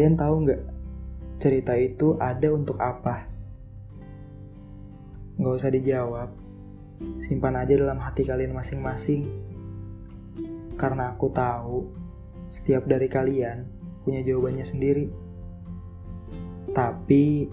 Kalian 0.00 0.16
tahu 0.16 0.48
nggak 0.48 0.62
cerita 1.44 1.76
itu 1.76 2.16
ada 2.16 2.48
untuk 2.56 2.80
apa? 2.80 3.28
Nggak 5.36 5.54
usah 5.60 5.68
dijawab, 5.68 6.32
simpan 7.20 7.60
aja 7.60 7.76
dalam 7.76 8.00
hati 8.00 8.24
kalian 8.24 8.56
masing-masing. 8.56 9.28
Karena 10.80 11.12
aku 11.12 11.28
tahu 11.36 11.84
setiap 12.48 12.88
dari 12.88 13.12
kalian 13.12 13.68
punya 14.00 14.24
jawabannya 14.24 14.64
sendiri. 14.64 15.12
Tapi 16.72 17.52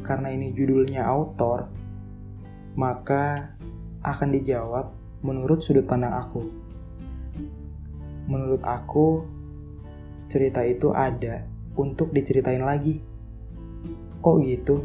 karena 0.00 0.32
ini 0.32 0.56
judulnya 0.56 1.04
autor, 1.04 1.68
maka 2.72 3.52
akan 4.00 4.32
dijawab 4.32 4.96
menurut 5.20 5.60
sudut 5.60 5.84
pandang 5.84 6.16
aku. 6.16 6.40
Menurut 8.32 8.64
aku, 8.64 9.28
cerita 10.32 10.64
itu 10.64 10.96
ada 10.96 11.52
untuk 11.76 12.10
diceritain 12.10 12.64
lagi. 12.64 13.00
Kok 14.24 14.36
gitu? 14.42 14.82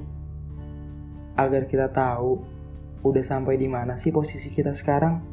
Agar 1.40 1.66
kita 1.66 1.90
tahu 1.90 2.44
udah 3.02 3.24
sampai 3.26 3.58
di 3.58 3.66
mana 3.66 3.98
sih 3.98 4.14
posisi 4.14 4.54
kita 4.54 4.76
sekarang? 4.78 5.24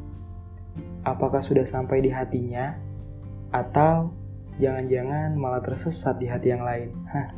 Apakah 1.05 1.43
sudah 1.43 1.67
sampai 1.67 2.01
di 2.01 2.09
hatinya? 2.09 2.73
Atau 3.53 4.15
jangan-jangan 4.57 5.37
malah 5.37 5.61
tersesat 5.61 6.17
di 6.17 6.27
hati 6.27 6.47
yang 6.49 6.63
lain? 6.65 6.89
Hah. 7.11 7.29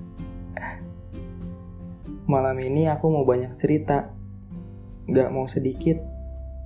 Malam 2.30 2.58
ini 2.64 2.88
aku 2.88 3.12
mau 3.12 3.26
banyak 3.28 3.58
cerita. 3.60 4.14
Gak 5.12 5.34
mau 5.34 5.50
sedikit, 5.50 6.00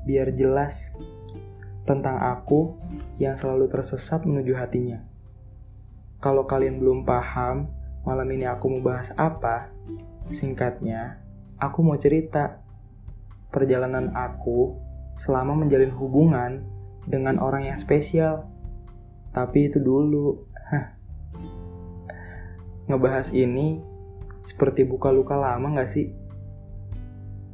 biar 0.06 0.30
jelas 0.38 0.94
tentang 1.88 2.22
aku 2.22 2.78
yang 3.18 3.34
selalu 3.40 3.66
tersesat 3.72 4.28
menuju 4.28 4.54
hatinya. 4.54 5.15
Kalau 6.26 6.50
kalian 6.50 6.82
belum 6.82 7.06
paham, 7.06 7.70
malam 8.02 8.26
ini 8.34 8.50
aku 8.50 8.66
mau 8.66 8.82
bahas 8.82 9.14
apa? 9.14 9.70
Singkatnya, 10.34 11.22
aku 11.62 11.86
mau 11.86 12.02
cerita 12.02 12.66
perjalanan 13.54 14.10
aku 14.10 14.74
selama 15.22 15.54
menjalin 15.54 15.94
hubungan 15.94 16.66
dengan 17.06 17.38
orang 17.38 17.70
yang 17.70 17.78
spesial. 17.78 18.50
Tapi 19.38 19.70
itu 19.70 19.78
dulu. 19.78 20.50
Ngebahas 22.90 23.30
ini 23.30 23.86
seperti 24.42 24.82
buka 24.82 25.14
luka 25.14 25.38
lama 25.38 25.78
gak 25.78 25.94
sih? 25.94 26.10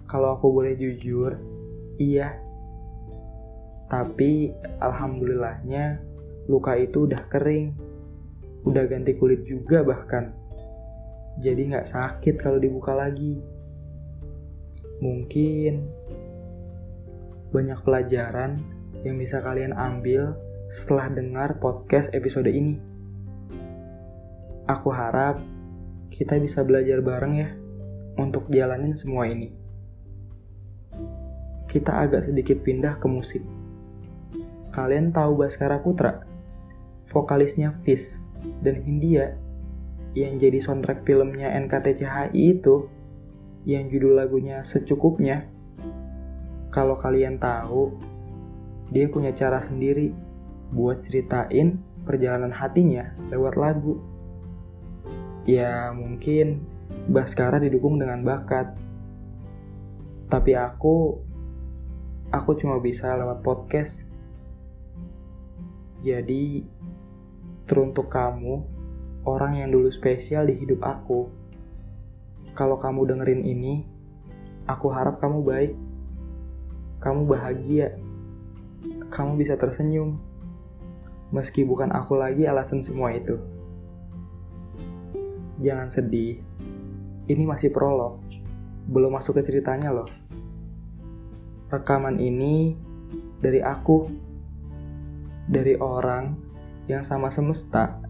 Kalau 0.08 0.40
aku 0.40 0.48
boleh 0.48 0.80
jujur, 0.80 1.36
iya. 2.00 2.40
Tapi 3.92 4.56
alhamdulillahnya 4.80 6.00
luka 6.48 6.80
itu 6.80 7.04
udah 7.04 7.28
kering 7.28 7.91
udah 8.66 8.86
ganti 8.86 9.18
kulit 9.18 9.42
juga 9.46 9.82
bahkan. 9.82 10.34
Jadi 11.42 11.74
nggak 11.74 11.90
sakit 11.90 12.36
kalau 12.38 12.62
dibuka 12.62 12.94
lagi. 12.94 13.42
Mungkin 15.02 15.74
banyak 17.50 17.80
pelajaran 17.82 18.62
yang 19.02 19.18
bisa 19.18 19.42
kalian 19.42 19.74
ambil 19.74 20.38
setelah 20.70 21.10
dengar 21.10 21.58
podcast 21.58 22.14
episode 22.14 22.48
ini. 22.48 22.78
Aku 24.70 24.94
harap 24.94 25.42
kita 26.14 26.38
bisa 26.38 26.62
belajar 26.62 27.02
bareng 27.02 27.34
ya 27.34 27.50
untuk 28.22 28.46
jalanin 28.54 28.94
semua 28.94 29.26
ini. 29.26 29.50
Kita 31.66 32.04
agak 32.04 32.30
sedikit 32.30 32.62
pindah 32.62 33.00
ke 33.02 33.08
musik. 33.10 33.44
Kalian 34.72 35.12
tahu 35.12 35.40
Baskara 35.40 35.82
Putra? 35.82 36.24
Vokalisnya 37.12 37.76
Fish 37.84 38.16
dan 38.62 38.82
Hindia 38.82 39.38
yang 40.18 40.42
jadi 40.42 40.60
soundtrack 40.60 41.08
filmnya 41.08 41.52
NKTCHI 41.56 42.36
itu 42.36 42.90
yang 43.64 43.88
judul 43.88 44.18
lagunya 44.18 44.66
secukupnya 44.66 45.48
kalau 46.72 46.96
kalian 46.98 47.38
tahu 47.38 47.94
dia 48.92 49.08
punya 49.08 49.32
cara 49.32 49.64
sendiri 49.64 50.12
buat 50.72 51.04
ceritain 51.04 51.80
perjalanan 52.04 52.52
hatinya 52.52 53.12
lewat 53.32 53.56
lagu. 53.56 54.00
Ya 55.48 55.92
mungkin 55.92 56.64
Baskara 57.08 57.58
didukung 57.58 57.98
dengan 57.98 58.22
bakat. 58.22 58.76
Tapi 60.28 60.52
aku 60.56 61.20
aku 62.32 62.52
cuma 62.60 62.80
bisa 62.80 63.16
lewat 63.16 63.44
podcast. 63.44 64.08
Jadi 66.04 66.68
Teruntuk 67.72 68.12
kamu, 68.12 68.68
orang 69.24 69.64
yang 69.64 69.72
dulu 69.72 69.88
spesial 69.88 70.44
di 70.44 70.60
hidup 70.60 70.84
aku. 70.84 71.32
Kalau 72.52 72.76
kamu 72.76 73.08
dengerin 73.08 73.48
ini, 73.48 73.88
aku 74.68 74.92
harap 74.92 75.24
kamu 75.24 75.40
baik. 75.40 75.74
Kamu 77.00 77.32
bahagia. 77.32 77.96
Kamu 79.08 79.40
bisa 79.40 79.56
tersenyum. 79.56 80.20
Meski 81.32 81.64
bukan 81.64 81.96
aku 81.96 82.20
lagi 82.20 82.44
alasan 82.44 82.84
semua 82.84 83.16
itu. 83.16 83.40
Jangan 85.64 85.88
sedih. 85.88 86.44
Ini 87.32 87.48
masih 87.48 87.72
prolog. 87.72 88.20
Belum 88.92 89.16
masuk 89.16 89.40
ke 89.40 89.48
ceritanya 89.48 89.96
loh. 89.96 90.12
Rekaman 91.72 92.20
ini 92.20 92.76
dari 93.40 93.64
aku. 93.64 94.12
Dari 95.48 95.80
orang 95.80 96.51
yang 96.90 97.06
sama 97.06 97.30
semesta 97.30 98.02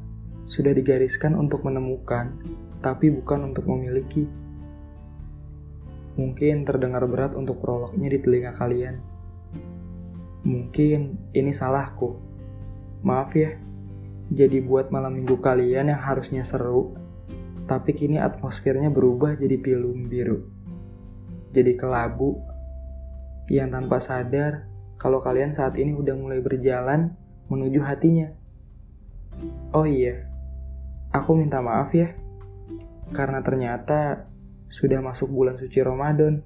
sudah 0.48 0.72
digariskan 0.76 1.36
untuk 1.36 1.64
menemukan, 1.64 2.36
tapi 2.80 3.12
bukan 3.12 3.52
untuk 3.52 3.68
memiliki. 3.68 4.28
Mungkin 6.20 6.68
terdengar 6.68 7.08
berat 7.08 7.40
untuk 7.40 7.64
prolognya 7.64 8.12
di 8.12 8.20
telinga 8.20 8.52
kalian. 8.56 9.00
Mungkin 10.44 11.32
ini 11.32 11.52
salahku. 11.56 12.20
Maaf 13.02 13.34
ya, 13.34 13.56
jadi 14.32 14.64
buat 14.64 14.92
malam 14.92 15.20
minggu 15.20 15.40
kalian 15.40 15.92
yang 15.92 16.02
harusnya 16.02 16.48
seru, 16.48 16.96
tapi 17.68 17.96
kini 17.96 18.20
atmosfernya 18.20 18.92
berubah 18.92 19.36
jadi 19.36 19.60
pilu 19.60 19.96
biru. 20.08 20.48
Jadi 21.52 21.76
kelabu, 21.76 22.40
yang 23.52 23.76
tanpa 23.76 24.00
sadar 24.00 24.72
kalau 24.96 25.20
kalian 25.20 25.52
saat 25.52 25.76
ini 25.76 25.92
udah 25.92 26.16
mulai 26.16 26.40
berjalan 26.40 27.12
menuju 27.52 27.84
hatinya. 27.84 28.32
Oh 29.72 29.88
iya, 29.88 30.28
aku 31.16 31.40
minta 31.40 31.64
maaf 31.64 31.96
ya, 31.96 32.12
karena 33.16 33.40
ternyata 33.40 34.28
sudah 34.68 35.00
masuk 35.00 35.32
bulan 35.32 35.56
suci 35.56 35.80
Ramadan, 35.80 36.44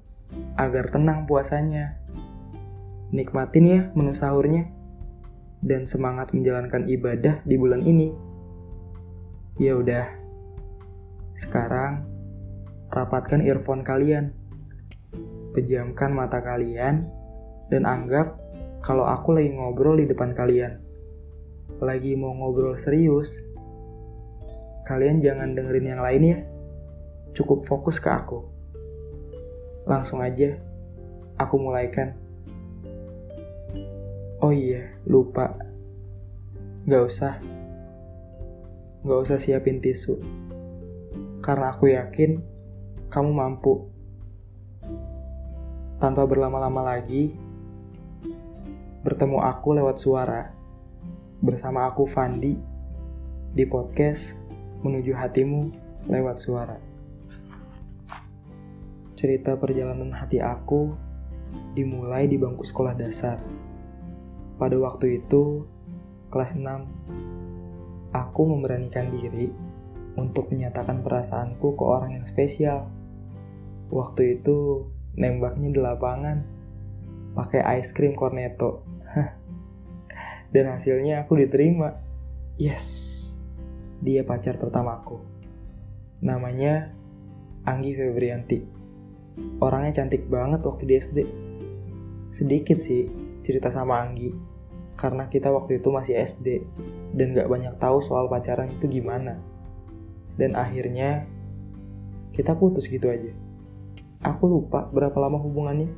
agar 0.54 0.94
tenang 0.94 1.26
puasanya. 1.26 1.98
Nikmatin 3.10 3.66
ya 3.66 3.80
menu 3.98 4.14
sahurnya, 4.14 4.70
dan 5.58 5.90
semangat 5.90 6.30
menjalankan 6.30 6.86
ibadah 6.86 7.42
di 7.42 7.54
bulan 7.58 7.82
ini. 7.82 8.14
Ya 9.58 9.74
udah, 9.74 10.06
sekarang 11.34 12.06
rapatkan 12.94 13.42
earphone 13.42 13.82
kalian, 13.82 14.30
pejamkan 15.50 16.14
mata 16.14 16.38
kalian, 16.38 17.10
dan 17.74 17.82
anggap 17.82 18.38
kalau 18.86 19.02
aku 19.02 19.34
lagi 19.34 19.50
ngobrol 19.50 19.98
di 19.98 20.06
depan 20.06 20.30
kalian 20.30 20.85
lagi 21.76 22.16
mau 22.16 22.32
ngobrol 22.32 22.80
serius, 22.80 23.36
kalian 24.88 25.20
jangan 25.20 25.52
dengerin 25.52 25.92
yang 25.92 26.00
lain 26.00 26.22
ya. 26.24 26.38
Cukup 27.36 27.68
fokus 27.68 28.00
ke 28.00 28.08
aku. 28.08 28.48
Langsung 29.84 30.24
aja, 30.24 30.56
aku 31.36 31.60
mulaikan. 31.60 32.16
Oh 34.40 34.56
iya, 34.56 34.88
lupa. 35.04 35.52
Gak 36.88 37.02
usah. 37.04 37.34
Gak 39.04 39.20
usah 39.28 39.36
siapin 39.36 39.84
tisu. 39.84 40.16
Karena 41.44 41.76
aku 41.76 41.92
yakin 41.92 42.40
kamu 43.12 43.30
mampu. 43.36 43.84
Tanpa 46.00 46.24
berlama-lama 46.24 46.96
lagi, 46.96 47.36
bertemu 49.04 49.38
aku 49.44 49.68
lewat 49.76 49.96
suara 50.00 50.55
bersama 51.36 51.84
aku 51.84 52.08
Fandi 52.08 52.56
di 53.52 53.64
podcast 53.68 54.32
Menuju 54.80 55.12
Hatimu 55.12 55.68
lewat 56.08 56.36
suara. 56.40 56.80
Cerita 59.12 59.52
perjalanan 59.60 60.16
hati 60.16 60.40
aku 60.40 60.96
dimulai 61.76 62.24
di 62.24 62.40
bangku 62.40 62.64
sekolah 62.64 62.96
dasar. 62.96 63.36
Pada 64.56 64.80
waktu 64.80 65.20
itu, 65.20 65.68
kelas 66.32 66.56
6, 66.56 66.64
aku 68.16 68.42
memberanikan 68.48 69.12
diri 69.12 69.52
untuk 70.16 70.48
menyatakan 70.48 71.04
perasaanku 71.04 71.76
ke 71.76 71.84
orang 71.84 72.16
yang 72.16 72.24
spesial. 72.24 72.88
Waktu 73.92 74.40
itu, 74.40 74.88
nembaknya 75.20 75.68
di 75.68 75.80
lapangan, 75.84 76.38
pakai 77.36 77.60
ice 77.76 77.92
cream 77.92 78.16
cornetto 78.16 78.85
dan 80.56 80.72
hasilnya 80.72 81.28
aku 81.28 81.36
diterima 81.36 81.92
yes 82.56 83.12
dia 84.00 84.24
pacar 84.24 84.56
pertamaku 84.56 85.20
Namanya 86.24 86.96
Anggi 87.68 87.92
Febrianti. 87.92 88.64
Orangnya 89.60 90.00
cantik 90.00 90.24
banget 90.32 90.64
waktu 90.64 90.88
di 90.88 90.94
SD. 90.96 91.18
Sedikit 92.32 92.80
sih 92.80 93.04
cerita 93.44 93.68
sama 93.68 94.00
Anggi, 94.00 94.32
karena 94.96 95.28
kita 95.28 95.52
waktu 95.52 95.76
itu 95.76 95.92
masih 95.92 96.16
SD 96.16 96.64
dan 97.12 97.36
gak 97.36 97.52
banyak 97.52 97.76
tahu 97.76 98.00
soal 98.00 98.32
pacaran 98.32 98.72
itu 98.72 98.88
gimana. 98.88 99.36
Dan 100.40 100.56
akhirnya 100.56 101.28
kita 102.32 102.56
putus 102.56 102.88
gitu 102.88 103.12
aja. 103.12 103.34
Aku 104.24 104.48
lupa 104.48 104.88
berapa 104.88 105.20
lama 105.20 105.36
hubungannya. 105.36 105.92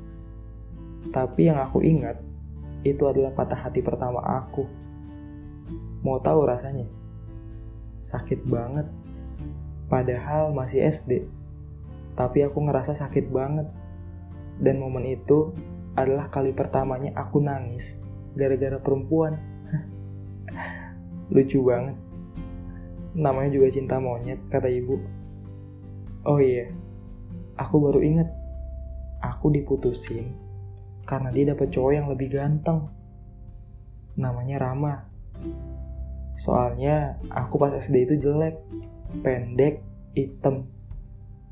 Tapi 1.15 1.47
yang 1.47 1.63
aku 1.63 1.79
ingat 1.85 2.19
itu 2.87 3.03
adalah 3.11 3.35
patah 3.35 3.59
hati 3.59 3.83
pertama 3.83 4.23
aku. 4.23 4.67
Mau 6.07 6.23
tahu 6.23 6.47
rasanya? 6.47 6.87
Sakit 7.99 8.47
banget. 8.47 8.87
Padahal 9.91 10.55
masih 10.55 10.87
SD. 10.87 11.27
Tapi 12.15 12.47
aku 12.47 12.63
ngerasa 12.63 12.95
sakit 12.95 13.31
banget. 13.35 13.67
Dan 14.63 14.79
momen 14.79 15.07
itu 15.07 15.51
adalah 15.99 16.31
kali 16.31 16.55
pertamanya 16.55 17.11
aku 17.19 17.43
nangis 17.43 17.99
gara-gara 18.39 18.79
perempuan. 18.79 19.35
Lucu 21.35 21.59
banget. 21.67 21.99
Namanya 23.19 23.51
juga 23.51 23.75
cinta 23.75 23.99
monyet, 23.99 24.39
kata 24.47 24.71
ibu. 24.71 25.03
Oh 26.23 26.39
iya, 26.39 26.71
aku 27.59 27.83
baru 27.83 27.99
inget. 27.99 28.31
Aku 29.19 29.51
diputusin 29.51 30.48
karena 31.09 31.33
dia 31.33 31.57
dapet 31.57 31.73
cowok 31.73 31.93
yang 31.97 32.07
lebih 32.13 32.29
ganteng. 32.29 32.93
Namanya 34.21 34.61
Rama. 34.61 35.09
Soalnya 36.37 37.17
aku 37.33 37.57
pas 37.57 37.73
SD 37.73 38.05
itu 38.05 38.15
jelek, 38.29 38.61
pendek, 39.25 39.81
hitam. 40.13 40.69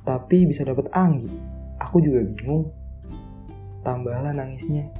Tapi 0.04 0.44
bisa 0.44 0.60
dapet 0.62 0.92
Anggi. 0.92 1.32
Aku 1.80 2.04
juga 2.04 2.20
bingung. 2.20 2.68
Tambahlah 3.80 4.36
nangisnya 4.36 4.92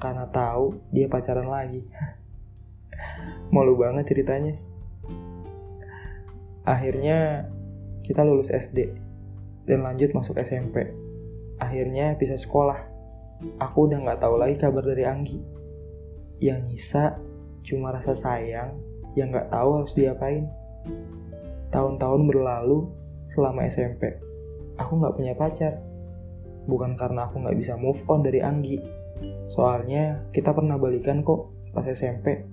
karena 0.00 0.24
tahu 0.32 0.80
dia 0.88 1.04
pacaran 1.04 1.52
lagi. 1.52 1.84
Malu 3.54 3.76
banget 3.76 4.08
ceritanya. 4.08 4.56
Akhirnya 6.64 7.44
kita 8.08 8.24
lulus 8.24 8.48
SD 8.48 8.88
dan 9.68 9.84
lanjut 9.84 10.16
masuk 10.16 10.40
SMP. 10.40 10.96
Akhirnya 11.60 12.16
bisa 12.16 12.40
sekolah. 12.40 12.97
Aku 13.62 13.86
udah 13.86 14.02
nggak 14.02 14.18
tahu 14.18 14.34
lagi 14.34 14.58
kabar 14.58 14.82
dari 14.82 15.06
Anggi. 15.06 15.38
Yang 16.42 16.58
nyisa 16.70 17.04
cuma 17.62 17.94
rasa 17.94 18.14
sayang 18.14 18.78
yang 19.14 19.30
nggak 19.34 19.50
tahu 19.50 19.82
harus 19.82 19.92
diapain. 19.94 20.46
Tahun-tahun 21.70 22.22
berlalu 22.26 22.88
selama 23.28 23.68
SMP, 23.68 24.16
aku 24.80 24.92
nggak 24.98 25.14
punya 25.14 25.34
pacar. 25.34 25.78
Bukan 26.68 26.96
karena 26.96 27.28
aku 27.28 27.42
nggak 27.42 27.58
bisa 27.58 27.74
move 27.78 28.00
on 28.08 28.22
dari 28.22 28.40
Anggi. 28.42 28.78
Soalnya 29.50 30.22
kita 30.30 30.54
pernah 30.54 30.78
balikan 30.78 31.22
kok 31.22 31.50
pas 31.74 31.84
SMP. 31.86 32.44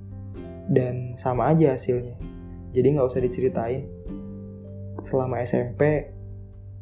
Dan 0.66 1.14
sama 1.16 1.54
aja 1.54 1.78
hasilnya. 1.78 2.18
Jadi 2.74 2.88
nggak 2.98 3.08
usah 3.08 3.22
diceritain. 3.22 3.86
Selama 5.06 5.46
SMP, 5.46 6.10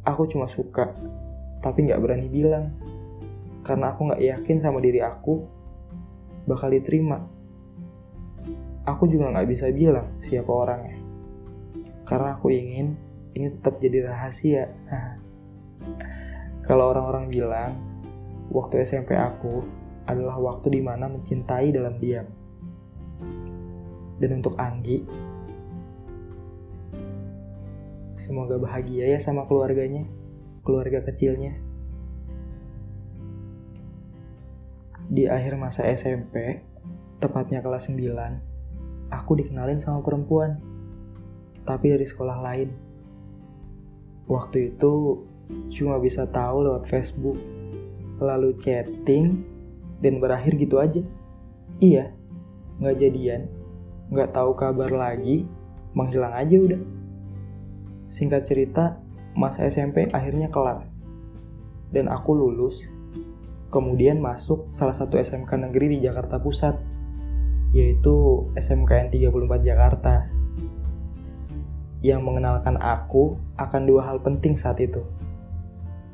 aku 0.08 0.24
cuma 0.32 0.48
suka. 0.48 0.96
Tapi 1.60 1.92
nggak 1.92 2.00
berani 2.00 2.28
bilang. 2.32 2.72
Karena 3.64 3.96
aku 3.96 4.12
nggak 4.12 4.22
yakin 4.22 4.58
sama 4.60 4.84
diri 4.84 5.00
aku 5.00 5.40
bakal 6.44 6.68
diterima 6.68 7.24
aku 8.84 9.08
juga 9.08 9.32
nggak 9.32 9.48
bisa 9.48 9.72
bilang 9.72 10.08
siapa 10.20 10.52
orangnya. 10.52 10.98
Karena 12.04 12.36
aku 12.36 12.52
ingin 12.52 13.00
ini 13.34 13.48
tetap 13.60 13.80
jadi 13.80 14.12
rahasia. 14.12 14.68
Kalau 16.68 16.96
orang-orang 16.96 17.28
bilang, 17.32 17.72
waktu 18.52 18.84
SMP 18.84 19.16
aku 19.16 19.64
adalah 20.08 20.40
waktu 20.40 20.80
di 20.80 20.82
mana 20.84 21.08
mencintai 21.08 21.72
dalam 21.72 21.96
diam. 22.00 22.28
Dan 24.20 24.40
untuk 24.40 24.56
Anggi, 24.56 25.04
semoga 28.16 28.56
bahagia 28.60 29.16
ya 29.16 29.20
sama 29.20 29.44
keluarganya, 29.48 30.08
keluarga 30.64 31.04
kecilnya. 31.04 31.60
Di 35.12 35.28
akhir 35.28 35.60
masa 35.60 35.84
SMP, 35.92 36.64
tepatnya 37.20 37.60
kelas 37.60 37.92
9, 37.92 39.12
aku 39.12 39.32
dikenalin 39.36 39.84
sama 39.84 40.00
perempuan, 40.00 40.60
tapi 41.68 41.92
dari 41.92 42.08
sekolah 42.08 42.38
lain. 42.40 42.70
Waktu 44.32 44.76
itu 44.76 45.24
cuma 45.76 46.00
bisa 46.00 46.24
tahu 46.24 46.64
lewat 46.64 46.88
Facebook, 46.88 47.36
lalu 48.24 48.56
chatting, 48.64 49.44
dan 50.00 50.24
berakhir 50.24 50.56
gitu 50.56 50.80
aja. 50.80 51.04
Iya, 51.84 52.16
nggak 52.80 52.98
jadian, 53.00 53.52
nggak 54.08 54.32
tahu 54.32 54.56
kabar 54.56 54.92
lagi, 54.92 55.44
menghilang 55.92 56.32
aja 56.32 56.56
udah. 56.60 56.82
Singkat 58.08 58.44
cerita, 58.48 59.04
masa 59.36 59.68
SMP 59.68 60.08
akhirnya 60.12 60.48
kelar. 60.48 60.88
Dan 61.94 62.10
aku 62.10 62.34
lulus, 62.34 62.90
kemudian 63.74 64.22
masuk 64.22 64.70
salah 64.70 64.94
satu 64.94 65.18
SMK 65.18 65.50
negeri 65.58 65.98
di 65.98 66.06
Jakarta 66.06 66.38
Pusat 66.38 66.78
yaitu 67.74 68.46
SMKN 68.54 69.10
34 69.10 69.66
Jakarta 69.66 70.30
yang 72.06 72.22
mengenalkan 72.22 72.78
aku 72.78 73.42
akan 73.58 73.82
dua 73.90 74.14
hal 74.14 74.22
penting 74.22 74.54
saat 74.54 74.78
itu 74.78 75.02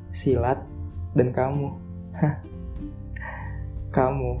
silat 0.08 0.64
dan 1.12 1.36
kamu. 1.36 1.76
Kamu 3.90 4.32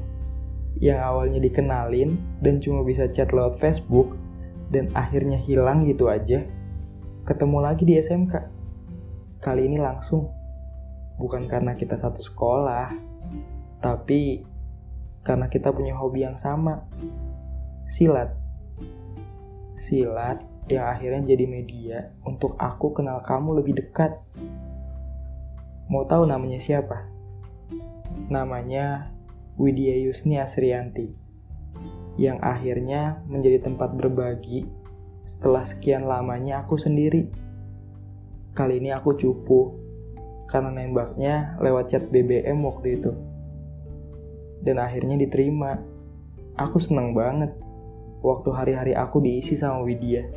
yang 0.78 1.02
awalnya 1.02 1.42
dikenalin 1.42 2.14
dan 2.38 2.62
cuma 2.62 2.86
bisa 2.86 3.10
chat 3.10 3.34
lewat 3.34 3.58
Facebook 3.58 4.14
dan 4.70 4.86
akhirnya 4.94 5.34
hilang 5.34 5.82
gitu 5.90 6.06
aja 6.06 6.46
ketemu 7.26 7.58
lagi 7.58 7.82
di 7.82 7.98
SMK 7.98 8.46
kali 9.42 9.66
ini 9.66 9.82
langsung 9.82 10.30
bukan 11.18 11.50
karena 11.50 11.74
kita 11.74 11.98
satu 11.98 12.22
sekolah 12.22 13.09
tapi 14.10 14.42
karena 15.22 15.46
kita 15.46 15.70
punya 15.70 15.94
hobi 15.94 16.26
yang 16.26 16.34
sama. 16.34 16.82
Silat. 17.86 18.34
Silat 19.78 20.42
yang 20.66 20.90
akhirnya 20.90 21.22
jadi 21.30 21.46
media 21.46 22.10
untuk 22.26 22.58
aku 22.58 22.90
kenal 22.90 23.22
kamu 23.22 23.62
lebih 23.62 23.78
dekat. 23.78 24.18
Mau 25.86 26.02
tahu 26.10 26.26
namanya 26.26 26.58
siapa? 26.58 27.06
Namanya 28.26 29.14
Widya 29.54 29.94
Yusni 30.02 30.42
Asrianti. 30.42 31.14
Yang 32.18 32.42
akhirnya 32.42 33.22
menjadi 33.30 33.62
tempat 33.62 33.94
berbagi 33.94 34.66
setelah 35.22 35.62
sekian 35.62 36.10
lamanya 36.10 36.66
aku 36.66 36.74
sendiri. 36.74 37.30
Kali 38.58 38.82
ini 38.82 38.90
aku 38.90 39.14
cupu 39.14 39.78
karena 40.50 40.74
nembaknya 40.74 41.54
lewat 41.62 41.94
chat 41.94 42.10
BBM 42.10 42.58
waktu 42.66 42.98
itu 42.98 43.29
dan 44.64 44.80
akhirnya 44.80 45.16
diterima. 45.16 45.80
Aku 46.56 46.76
seneng 46.76 47.16
banget 47.16 47.56
waktu 48.20 48.48
hari-hari 48.52 48.92
aku 48.92 49.20
diisi 49.24 49.56
sama 49.56 49.80
Widya. 49.80 50.28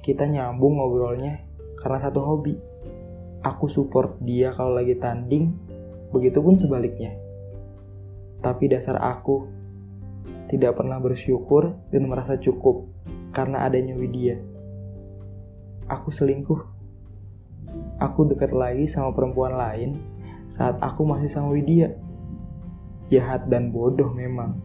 Kita 0.00 0.28
nyambung 0.28 0.80
ngobrolnya 0.80 1.40
karena 1.80 1.98
satu 2.00 2.20
hobi. 2.20 2.56
Aku 3.40 3.72
support 3.72 4.20
dia 4.20 4.52
kalau 4.52 4.76
lagi 4.76 5.00
tanding, 5.00 5.56
begitupun 6.12 6.60
sebaliknya. 6.60 7.16
Tapi 8.44 8.68
dasar 8.68 9.00
aku 9.00 9.48
tidak 10.52 10.76
pernah 10.76 11.00
bersyukur 11.00 11.72
dan 11.88 12.04
merasa 12.04 12.36
cukup 12.36 12.84
karena 13.32 13.64
adanya 13.64 13.96
Widya. 13.96 14.36
Aku 15.88 16.12
selingkuh. 16.12 16.60
Aku 17.96 18.28
dekat 18.28 18.52
lagi 18.52 18.84
sama 18.90 19.16
perempuan 19.16 19.56
lain 19.56 19.96
saat 20.50 20.76
aku 20.82 21.06
masih 21.06 21.30
sama 21.30 21.54
Widya 21.54 21.94
jahat 23.10 23.50
dan 23.50 23.74
bodoh 23.74 24.14
memang. 24.14 24.56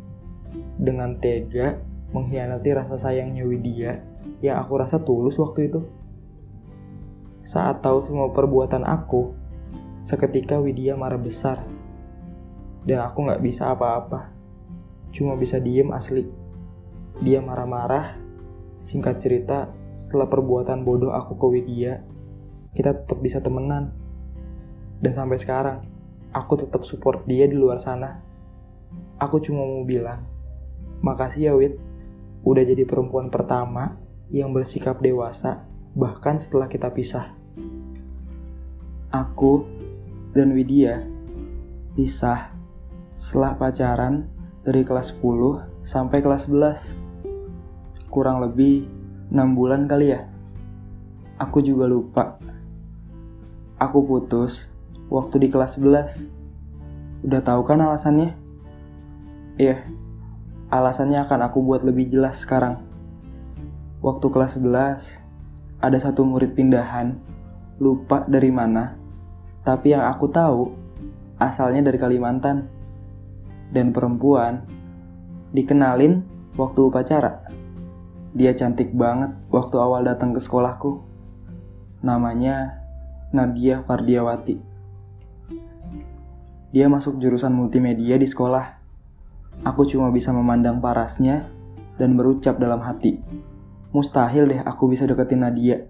Dengan 0.78 1.18
tega 1.18 1.82
mengkhianati 2.14 2.70
rasa 2.72 2.96
sayangnya 2.96 3.44
Widya 3.44 4.00
yang 4.40 4.62
aku 4.62 4.80
rasa 4.80 5.02
tulus 5.02 5.36
waktu 5.42 5.68
itu. 5.68 5.82
Saat 7.42 7.82
tahu 7.82 8.06
semua 8.06 8.30
perbuatan 8.32 8.86
aku, 8.86 9.34
seketika 10.06 10.62
Widya 10.62 10.94
marah 10.94 11.20
besar. 11.20 11.66
Dan 12.86 13.02
aku 13.02 13.25
gak 13.25 13.42
bisa 13.42 13.74
apa-apa. 13.74 14.30
Cuma 15.10 15.34
bisa 15.34 15.58
diem 15.58 15.90
asli. 15.90 16.30
Dia 17.25 17.42
marah-marah. 17.42 18.22
Singkat 18.86 19.18
cerita, 19.18 19.74
setelah 19.98 20.30
perbuatan 20.30 20.86
bodoh 20.86 21.10
aku 21.10 21.34
ke 21.34 21.46
Widya, 21.50 22.06
kita 22.78 22.94
tetap 22.94 23.18
bisa 23.25 23.42
temenan. 23.42 23.90
Dan 25.02 25.18
sampai 25.18 25.42
sekarang, 25.42 25.82
aku 26.30 26.62
tetap 26.62 26.86
support 26.86 27.25
dia 27.25 27.50
di 27.50 27.58
luar 27.58 27.82
sana 27.82 28.25
aku 29.20 29.40
cuma 29.44 29.64
mau 29.64 29.84
bilang, 29.88 30.28
makasih 31.00 31.52
ya 31.52 31.54
Wit, 31.56 31.80
udah 32.46 32.64
jadi 32.64 32.84
perempuan 32.86 33.32
pertama 33.34 33.98
yang 34.30 34.52
bersikap 34.52 35.00
dewasa 35.02 35.66
bahkan 35.96 36.36
setelah 36.38 36.68
kita 36.68 36.92
pisah. 36.92 37.32
Aku 39.16 39.64
dan 40.36 40.52
Widya 40.52 41.08
pisah 41.96 42.52
setelah 43.16 43.56
pacaran 43.56 44.28
dari 44.68 44.84
kelas 44.84 45.16
10 45.16 45.88
sampai 45.88 46.20
kelas 46.20 46.52
11. 46.52 48.12
Kurang 48.12 48.44
lebih 48.44 48.92
6 49.32 49.56
bulan 49.56 49.88
kali 49.88 50.12
ya. 50.12 50.28
Aku 51.40 51.64
juga 51.64 51.88
lupa. 51.88 52.36
Aku 53.80 54.04
putus 54.04 54.68
waktu 55.08 55.48
di 55.48 55.48
kelas 55.48 55.80
11. 55.80 56.28
Udah 57.24 57.40
tahu 57.40 57.64
kan 57.64 57.80
alasannya? 57.80 58.45
Iya, 59.56 59.88
alasannya 60.68 61.24
akan 61.24 61.40
aku 61.48 61.64
buat 61.64 61.88
lebih 61.88 62.12
jelas 62.12 62.44
sekarang. 62.44 62.84
Waktu 64.04 64.28
kelas 64.28 64.60
11, 64.60 65.24
ada 65.80 65.96
satu 65.96 66.28
murid 66.28 66.60
pindahan, 66.60 67.16
lupa 67.80 68.28
dari 68.28 68.52
mana, 68.52 69.00
tapi 69.64 69.96
yang 69.96 70.04
aku 70.12 70.28
tahu 70.28 70.76
asalnya 71.40 71.88
dari 71.88 71.96
Kalimantan. 71.96 72.68
Dan 73.72 73.96
perempuan 73.96 74.62
dikenalin 75.56 76.22
waktu 76.60 76.80
upacara. 76.92 77.48
Dia 78.36 78.52
cantik 78.52 78.92
banget 78.92 79.32
waktu 79.48 79.76
awal 79.80 80.04
datang 80.04 80.36
ke 80.36 80.44
sekolahku. 80.44 81.00
Namanya 82.04 82.84
Nadia 83.32 83.82
Fardiawati. 83.88 84.60
Dia 86.76 86.92
masuk 86.92 87.24
jurusan 87.24 87.56
multimedia 87.56 88.20
di 88.20 88.28
sekolah. 88.28 88.75
Aku 89.64 89.88
cuma 89.88 90.12
bisa 90.12 90.34
memandang 90.36 90.84
parasnya 90.84 91.46
dan 91.96 92.20
berucap 92.20 92.60
dalam 92.60 92.84
hati. 92.84 93.22
Mustahil 93.96 94.52
deh 94.52 94.62
aku 94.66 94.92
bisa 94.92 95.08
deketin 95.08 95.46
Nadia. 95.46 95.88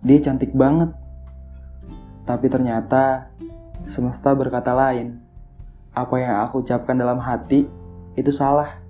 Dia 0.00 0.18
cantik 0.24 0.56
banget. 0.56 0.94
Tapi 2.24 2.46
ternyata 2.48 3.28
Semesta 3.84 4.32
berkata 4.32 4.72
lain. 4.72 5.20
Apa 5.92 6.16
yang 6.16 6.40
aku 6.40 6.64
ucapkan 6.64 6.96
dalam 6.96 7.20
hati 7.20 7.68
itu 8.16 8.32
salah. 8.32 8.80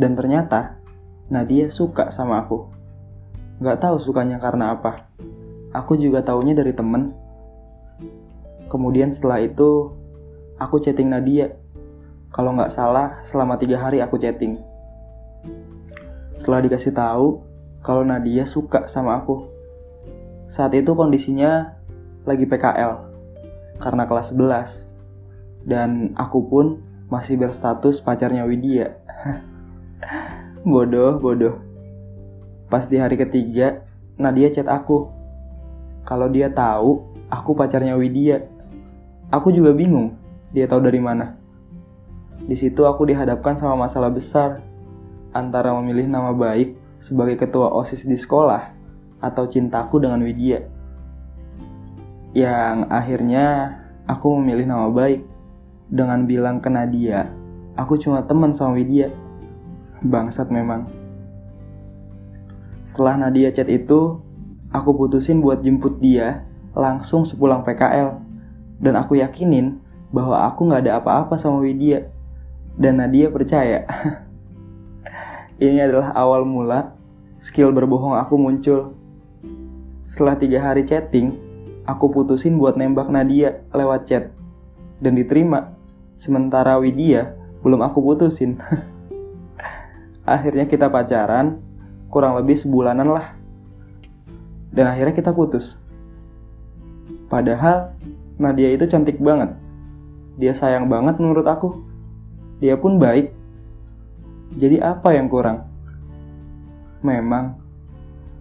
Dan 0.00 0.16
ternyata 0.16 0.80
Nadia 1.28 1.68
suka 1.68 2.08
sama 2.08 2.40
aku. 2.40 2.72
Gak 3.60 3.84
tahu 3.84 4.00
sukanya 4.00 4.40
karena 4.40 4.72
apa. 4.72 5.08
Aku 5.76 6.00
juga 6.00 6.24
taunya 6.24 6.56
dari 6.56 6.72
temen. 6.72 7.12
Kemudian 8.72 9.12
setelah 9.12 9.44
itu, 9.44 9.92
aku 10.56 10.80
chatting 10.80 11.12
Nadia. 11.12 11.52
Kalau 12.36 12.52
nggak 12.52 12.68
salah, 12.68 13.24
selama 13.24 13.56
tiga 13.56 13.80
hari 13.80 14.04
aku 14.04 14.20
chatting. 14.20 14.60
Setelah 16.36 16.60
dikasih 16.60 16.92
tahu 16.92 17.40
kalau 17.80 18.04
Nadia 18.04 18.44
suka 18.44 18.84
sama 18.84 19.16
aku. 19.16 19.48
Saat 20.52 20.76
itu 20.76 20.92
kondisinya 20.92 21.72
lagi 22.28 22.44
PKL 22.44 23.08
karena 23.80 24.04
kelas 24.04 24.36
11 24.36 25.64
dan 25.64 26.12
aku 26.12 26.44
pun 26.44 26.84
masih 27.08 27.40
berstatus 27.40 28.04
pacarnya 28.04 28.44
Widya. 28.44 29.00
bodoh, 30.76 31.16
bodoh. 31.16 31.56
Pas 32.68 32.84
di 32.84 33.00
hari 33.00 33.16
ketiga, 33.16 33.80
Nadia 34.20 34.52
chat 34.52 34.68
aku. 34.68 35.08
Kalau 36.04 36.28
dia 36.28 36.52
tahu 36.52 37.00
aku 37.32 37.56
pacarnya 37.56 37.96
Widya. 37.96 38.44
Aku 39.32 39.48
juga 39.56 39.72
bingung, 39.72 40.20
dia 40.52 40.68
tahu 40.68 40.84
dari 40.84 41.00
mana. 41.00 41.35
Di 42.44 42.56
situ 42.58 42.84
aku 42.84 43.08
dihadapkan 43.08 43.56
sama 43.56 43.88
masalah 43.88 44.12
besar 44.12 44.60
antara 45.32 45.72
memilih 45.80 46.04
nama 46.10 46.36
baik 46.36 46.76
sebagai 47.00 47.40
ketua 47.40 47.72
OSIS 47.72 48.04
di 48.04 48.16
sekolah 48.16 48.76
atau 49.24 49.48
cintaku 49.48 49.96
dengan 50.02 50.20
Widya 50.20 50.76
yang 52.36 52.92
akhirnya 52.92 53.80
aku 54.04 54.36
memilih 54.36 54.68
nama 54.68 54.92
baik 54.92 55.24
dengan 55.88 56.28
bilang 56.28 56.60
ke 56.60 56.68
Nadia, 56.68 57.32
aku 57.80 57.96
cuma 57.96 58.20
teman 58.28 58.52
sama 58.52 58.76
Widya. 58.76 59.08
Bangsat 60.04 60.52
memang. 60.52 60.84
Setelah 62.84 63.16
Nadia 63.16 63.48
chat 63.56 63.72
itu, 63.72 64.20
aku 64.68 64.90
putusin 64.92 65.40
buat 65.40 65.64
jemput 65.64 65.96
dia 65.96 66.44
langsung 66.76 67.24
sepulang 67.24 67.64
PKL. 67.64 68.20
Dan 68.84 69.00
aku 69.00 69.16
yakinin 69.16 69.80
bahwa 70.12 70.44
aku 70.44 70.68
gak 70.68 70.84
ada 70.84 71.00
apa-apa 71.00 71.40
sama 71.40 71.64
Widya. 71.64 72.04
Dan 72.76 73.00
Nadia 73.00 73.32
percaya. 73.32 73.88
Ini 75.56 75.88
adalah 75.88 76.12
awal 76.12 76.44
mula 76.44 76.92
skill 77.40 77.72
berbohong 77.72 78.12
aku 78.20 78.36
muncul. 78.36 78.92
Setelah 80.04 80.36
tiga 80.36 80.60
hari 80.60 80.84
chatting, 80.84 81.32
aku 81.88 82.12
putusin 82.12 82.60
buat 82.60 82.76
nembak 82.76 83.08
Nadia 83.08 83.64
lewat 83.72 84.04
chat 84.04 84.24
dan 85.00 85.16
diterima. 85.16 85.72
Sementara 86.20 86.76
Widya 86.76 87.32
belum 87.64 87.80
aku 87.80 88.04
putusin. 88.04 88.60
akhirnya 90.28 90.68
kita 90.68 90.92
pacaran 90.92 91.64
kurang 92.12 92.36
lebih 92.36 92.60
sebulanan 92.60 93.08
lah. 93.08 93.32
Dan 94.68 94.92
akhirnya 94.92 95.16
kita 95.16 95.32
putus. 95.32 95.80
Padahal 97.32 97.96
Nadia 98.36 98.68
itu 98.76 98.84
cantik 98.84 99.16
banget. 99.16 99.56
Dia 100.36 100.52
sayang 100.52 100.92
banget 100.92 101.16
menurut 101.16 101.48
aku. 101.48 101.95
Dia 102.56 102.80
pun 102.80 102.96
baik. 102.96 103.36
Jadi 104.56 104.80
apa 104.80 105.12
yang 105.12 105.28
kurang? 105.28 105.68
Memang 107.04 107.60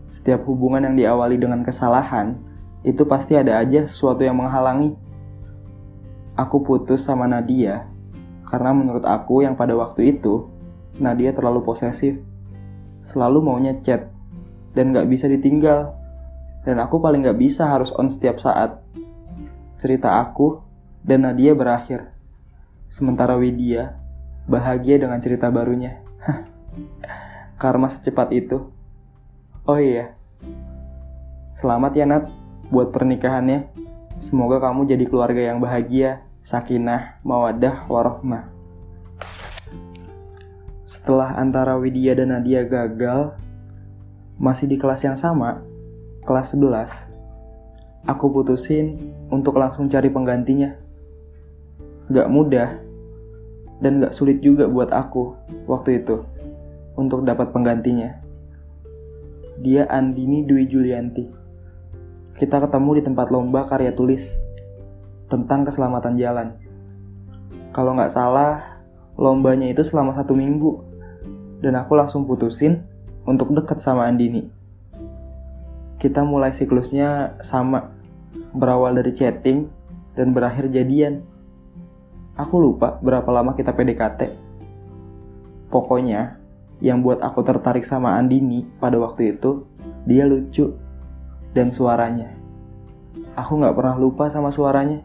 setiap 0.08 0.48
hubungan 0.48 0.88
yang 0.88 0.96
diawali 0.96 1.36
dengan 1.36 1.60
kesalahan 1.68 2.40
itu 2.88 3.04
pasti 3.04 3.36
ada 3.36 3.60
aja 3.60 3.84
sesuatu 3.84 4.24
yang 4.24 4.40
menghalangi. 4.40 4.96
Aku 6.40 6.64
putus 6.64 7.04
sama 7.04 7.28
Nadia 7.28 7.92
karena 8.48 8.72
menurut 8.72 9.04
aku 9.04 9.44
yang 9.44 9.60
pada 9.60 9.76
waktu 9.76 10.16
itu 10.16 10.48
Nadia 10.96 11.36
terlalu 11.36 11.66
posesif, 11.68 12.16
selalu 13.04 13.44
maunya 13.44 13.76
chat 13.84 14.08
dan 14.72 14.96
gak 14.96 15.12
bisa 15.12 15.28
ditinggal. 15.28 15.92
Dan 16.64 16.80
aku 16.80 16.98
paling 16.98 17.28
gak 17.28 17.38
bisa 17.38 17.68
harus 17.68 17.92
on 17.94 18.08
setiap 18.08 18.40
saat. 18.40 18.80
Cerita 19.76 20.24
aku 20.24 20.64
dan 21.04 21.28
Nadia 21.28 21.52
berakhir. 21.52 22.16
Sementara 22.90 23.36
Widya 23.36 24.05
bahagia 24.46 25.02
dengan 25.02 25.18
cerita 25.22 25.50
barunya. 25.50 26.02
Karma 27.62 27.90
secepat 27.90 28.30
itu. 28.34 28.70
Oh 29.66 29.80
iya. 29.82 30.14
Selamat 31.58 31.98
ya 31.98 32.06
Nat 32.06 32.30
buat 32.70 32.94
pernikahannya. 32.94 33.66
Semoga 34.22 34.62
kamu 34.62 34.88
jadi 34.90 35.06
keluarga 35.10 35.42
yang 35.54 35.60
bahagia, 35.60 36.24
sakinah, 36.46 37.20
mawadah, 37.26 37.90
warohmah. 37.90 38.48
Setelah 40.86 41.36
antara 41.38 41.76
Widya 41.76 42.16
dan 42.16 42.32
Nadia 42.32 42.64
gagal, 42.64 43.36
masih 44.40 44.70
di 44.70 44.78
kelas 44.80 45.04
yang 45.04 45.18
sama, 45.20 45.62
kelas 46.24 46.56
11, 46.56 48.08
aku 48.08 48.26
putusin 48.32 49.14
untuk 49.30 49.58
langsung 49.58 49.90
cari 49.92 50.10
penggantinya. 50.10 50.74
Gak 52.10 52.30
mudah, 52.30 52.85
dan 53.84 54.04
gak 54.04 54.16
sulit 54.16 54.40
juga 54.40 54.68
buat 54.70 54.92
aku 54.92 55.36
waktu 55.68 56.04
itu 56.04 56.24
untuk 56.96 57.28
dapat 57.28 57.52
penggantinya. 57.52 58.22
Dia 59.60 59.88
Andini 59.88 60.44
Dwi 60.44 60.68
Julianti 60.68 61.46
kita 62.36 62.60
ketemu 62.60 63.00
di 63.00 63.04
tempat 63.08 63.32
lomba 63.32 63.64
karya 63.64 63.96
tulis 63.96 64.36
tentang 65.32 65.64
keselamatan 65.64 66.20
jalan. 66.20 66.48
Kalau 67.72 67.96
nggak 67.96 68.12
salah, 68.12 68.84
lombanya 69.16 69.72
itu 69.72 69.88
selama 69.88 70.12
satu 70.12 70.36
minggu, 70.36 70.84
dan 71.64 71.80
aku 71.80 71.96
langsung 71.96 72.28
putusin 72.28 72.84
untuk 73.24 73.56
deket 73.56 73.80
sama 73.80 74.12
Andini. 74.12 74.52
Kita 75.96 76.28
mulai 76.28 76.52
siklusnya 76.52 77.40
sama, 77.40 77.96
berawal 78.52 79.00
dari 79.00 79.16
chatting 79.16 79.72
dan 80.20 80.36
berakhir 80.36 80.68
jadian. 80.68 81.24
Aku 82.36 82.60
lupa 82.60 83.00
berapa 83.00 83.32
lama 83.32 83.56
kita 83.56 83.72
PDKT. 83.72 84.36
Pokoknya, 85.72 86.36
yang 86.84 87.00
buat 87.00 87.24
aku 87.24 87.40
tertarik 87.48 87.88
sama 87.88 88.20
Andini 88.20 88.68
pada 88.76 89.00
waktu 89.00 89.40
itu, 89.40 89.64
dia 90.04 90.28
lucu 90.28 90.76
dan 91.56 91.72
suaranya. 91.72 92.36
Aku 93.40 93.56
nggak 93.56 93.76
pernah 93.76 93.96
lupa 93.96 94.28
sama 94.28 94.52
suaranya. 94.52 95.00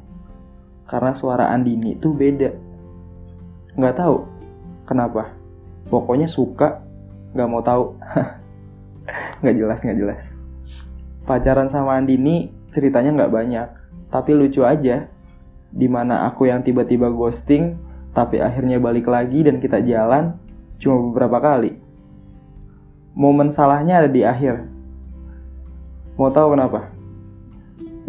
Karena 0.90 1.14
suara 1.14 1.54
Andini 1.54 1.94
itu 1.94 2.10
beda. 2.10 2.50
Nggak 3.78 3.94
tahu 4.02 4.26
kenapa. 4.82 5.30
Pokoknya 5.86 6.26
suka, 6.26 6.82
nggak 7.30 7.46
mau 7.50 7.62
tahu. 7.62 7.94
nggak 9.42 9.54
jelas, 9.54 9.78
nggak 9.86 9.98
jelas. 10.02 10.22
Pacaran 11.22 11.70
sama 11.70 11.94
Andini 11.94 12.50
ceritanya 12.74 13.14
nggak 13.14 13.32
banyak, 13.34 13.66
tapi 14.10 14.34
lucu 14.34 14.66
aja. 14.66 15.06
Di 15.70 15.86
mana 15.86 16.26
aku 16.26 16.50
yang 16.50 16.66
tiba-tiba 16.66 17.10
ghosting, 17.10 17.78
tapi 18.10 18.42
akhirnya 18.42 18.82
balik 18.82 19.06
lagi 19.06 19.46
dan 19.46 19.62
kita 19.62 19.82
jalan 19.86 20.34
cuma 20.82 20.98
beberapa 21.10 21.38
kali. 21.38 21.78
Momen 23.14 23.54
salahnya 23.54 24.02
ada 24.02 24.10
di 24.10 24.22
akhir, 24.22 24.66
Mau 26.20 26.28
tahu 26.28 26.52
kenapa? 26.52 26.92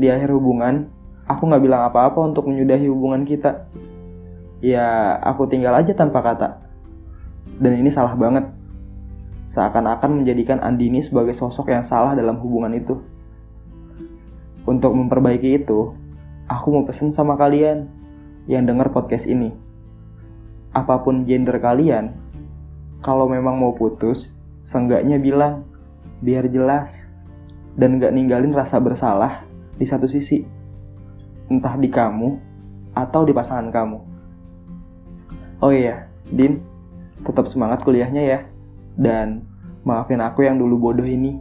di 0.01 0.09
akhir 0.09 0.33
hubungan, 0.33 0.89
aku 1.29 1.45
nggak 1.45 1.63
bilang 1.63 1.85
apa-apa 1.85 2.19
untuk 2.25 2.49
menyudahi 2.49 2.89
hubungan 2.89 3.21
kita. 3.21 3.69
Ya, 4.61 5.17
aku 5.21 5.45
tinggal 5.45 5.77
aja 5.77 5.93
tanpa 5.93 6.25
kata. 6.25 6.57
Dan 7.61 7.77
ini 7.77 7.93
salah 7.93 8.17
banget. 8.17 8.49
Seakan-akan 9.45 10.21
menjadikan 10.25 10.57
Andini 10.63 11.05
sebagai 11.05 11.37
sosok 11.37 11.69
yang 11.69 11.85
salah 11.85 12.17
dalam 12.17 12.41
hubungan 12.41 12.73
itu. 12.73 12.97
Untuk 14.65 14.93
memperbaiki 14.93 15.61
itu, 15.61 15.93
aku 16.51 16.67
mau 16.75 16.84
pesen 16.84 17.15
sama 17.15 17.39
kalian 17.39 17.88
yang 18.51 18.67
dengar 18.67 18.91
podcast 18.91 19.24
ini. 19.24 19.55
Apa 20.75 21.00
pun 21.00 21.24
gender 21.24 21.55
kalian, 21.63 22.12
kalau 23.00 23.31
memang 23.31 23.55
mau 23.55 23.72
putus, 23.72 24.36
seenggaknya 24.67 25.15
bilang, 25.15 25.63
biar 26.20 26.51
jelas, 26.51 27.08
dan 27.79 28.03
gak 28.03 28.12
ninggalin 28.12 28.51
rasa 28.51 28.84
bersalah 28.84 29.48
di 29.79 29.88
satu 29.88 30.12
sisi, 30.12 30.43
entah 31.48 31.79
di 31.79 31.88
kamu 31.88 32.36
atau 32.91 33.24
di 33.24 33.31
pasangan 33.31 33.72
kamu. 33.72 34.00
Oh 35.63 35.72
iya, 35.72 36.12
Din, 36.27 36.60
tetap 37.24 37.48
semangat 37.48 37.84
kuliahnya 37.88 38.24
ya, 38.27 38.39
dan 39.00 39.48
maafin 39.88 40.20
aku 40.20 40.43
yang 40.43 40.60
dulu 40.60 40.91
bodoh 40.91 41.08
ini. 41.08 41.39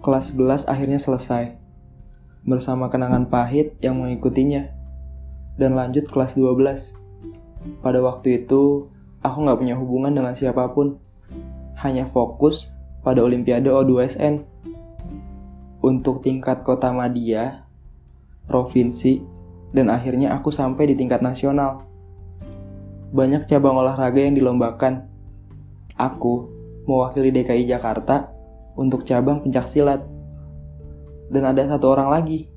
Kelas 0.00 0.32
11 0.32 0.64
akhirnya 0.64 0.96
selesai, 0.96 1.67
bersama 2.48 2.88
kenangan 2.88 3.28
pahit 3.28 3.76
yang 3.84 4.00
mengikutinya, 4.00 4.72
dan 5.60 5.76
lanjut 5.76 6.08
kelas 6.08 6.32
12. 6.34 6.96
Pada 7.84 8.00
waktu 8.00 8.42
itu, 8.42 8.88
aku 9.20 9.36
gak 9.44 9.60
punya 9.60 9.76
hubungan 9.76 10.16
dengan 10.16 10.32
siapa 10.32 10.72
pun, 10.72 10.96
hanya 11.78 12.08
fokus 12.10 12.72
pada 13.04 13.22
Olimpiade 13.22 13.70
O2SN 13.70 14.42
untuk 15.84 16.26
tingkat 16.26 16.66
kota 16.66 16.90
Madia, 16.90 17.68
provinsi, 18.50 19.22
dan 19.70 19.92
akhirnya 19.92 20.34
aku 20.34 20.50
sampai 20.50 20.90
di 20.90 20.94
tingkat 20.98 21.22
nasional. 21.22 21.84
Banyak 23.12 23.46
cabang 23.46 23.78
olahraga 23.78 24.20
yang 24.20 24.34
dilombakan. 24.34 25.06
Aku 25.94 26.48
mewakili 26.88 27.30
DKI 27.30 27.68
Jakarta 27.68 28.32
untuk 28.74 29.04
cabang 29.04 29.44
pencaksilat. 29.44 30.17
Dan 31.28 31.44
ada 31.44 31.64
satu 31.68 31.92
orang 31.92 32.08
lagi 32.08 32.48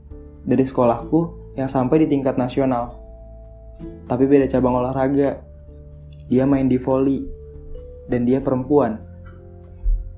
dari 0.48 0.64
sekolahku 0.64 1.54
yang 1.60 1.68
sampai 1.68 2.04
di 2.04 2.08
tingkat 2.08 2.40
nasional. 2.40 2.98
Tapi 4.08 4.24
beda 4.28 4.48
cabang 4.48 4.80
olahraga. 4.80 5.44
Dia 6.32 6.48
main 6.48 6.72
di 6.72 6.80
volley 6.80 7.28
dan 8.08 8.24
dia 8.24 8.40
perempuan. 8.40 9.04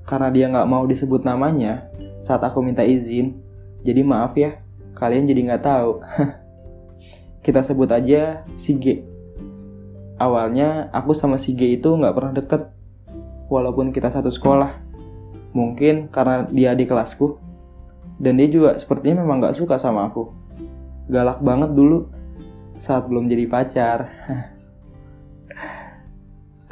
Karena 0.04 0.28
dia 0.30 0.46
nggak 0.52 0.68
mau 0.68 0.84
disebut 0.84 1.24
namanya, 1.26 1.88
saat 2.20 2.44
aku 2.44 2.60
minta 2.60 2.84
izin. 2.84 3.40
Jadi 3.82 4.00
maaf 4.04 4.36
ya, 4.36 4.60
kalian 4.94 5.26
jadi 5.26 5.40
nggak 5.50 5.64
tahu. 5.64 5.92
Kita 7.44 7.60
sebut 7.60 7.88
aja 7.92 8.46
si 8.56 8.76
G. 8.78 9.04
Awalnya 10.16 10.88
aku 10.94 11.12
sama 11.12 11.36
si 11.36 11.52
G 11.52 11.76
itu 11.76 11.90
nggak 11.90 12.14
pernah 12.14 12.32
deket, 12.32 12.62
walaupun 13.50 13.92
kita 13.92 14.08
satu 14.08 14.32
sekolah. 14.32 14.80
Mungkin 15.52 16.08
karena 16.08 16.48
dia 16.48 16.72
di 16.72 16.88
kelasku, 16.88 17.36
dan 18.18 18.38
dia 18.38 18.48
juga 18.50 18.78
sepertinya 18.78 19.22
memang 19.26 19.42
nggak 19.42 19.56
suka 19.58 19.78
sama 19.78 20.06
aku. 20.06 20.30
Galak 21.10 21.42
banget 21.44 21.74
dulu 21.74 22.08
saat 22.78 23.06
belum 23.10 23.28
jadi 23.28 23.44
pacar. 23.50 23.98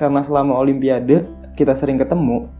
karena 0.02 0.18
selama 0.26 0.58
Olimpiade 0.58 1.22
kita 1.54 1.78
sering 1.78 1.94
ketemu, 1.94 2.50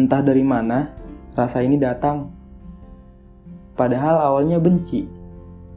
entah 0.00 0.24
dari 0.24 0.40
mana 0.40 0.96
rasa 1.36 1.60
ini 1.60 1.76
datang. 1.76 2.32
Padahal 3.76 4.18
awalnya 4.18 4.56
benci, 4.58 5.06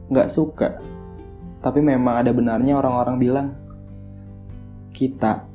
nggak 0.08 0.32
suka. 0.32 0.80
Tapi 1.62 1.78
memang 1.78 2.24
ada 2.24 2.34
benarnya 2.34 2.80
orang-orang 2.80 3.16
bilang, 3.20 3.48
kita 4.90 5.46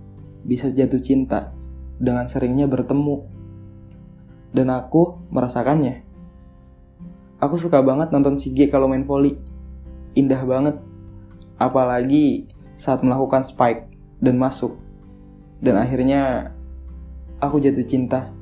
bisa 0.48 0.72
jatuh 0.72 1.02
cinta 1.04 1.52
dengan 2.00 2.30
seringnya 2.32 2.70
bertemu. 2.70 3.28
Dan 4.56 4.72
aku 4.72 5.28
merasakannya. 5.28 6.07
Aku 7.38 7.54
suka 7.62 7.86
banget 7.86 8.10
nonton 8.10 8.42
si 8.42 8.50
G 8.50 8.66
kalau 8.66 8.90
main 8.90 9.06
volley. 9.06 9.38
Indah 10.18 10.42
banget. 10.42 10.82
Apalagi 11.62 12.50
saat 12.78 13.06
melakukan 13.06 13.46
spike 13.46 13.94
dan 14.22 14.42
masuk. 14.42 14.74
Dan 15.62 15.78
akhirnya 15.78 16.54
aku 17.38 17.62
jatuh 17.62 17.86
cinta. 17.86 18.34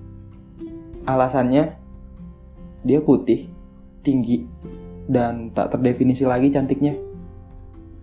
Alasannya, 1.03 1.75
dia 2.87 2.99
putih, 3.03 3.51
tinggi, 4.01 4.47
dan 5.05 5.51
tak 5.51 5.75
terdefinisi 5.75 6.23
lagi 6.23 6.49
cantiknya. 6.49 6.95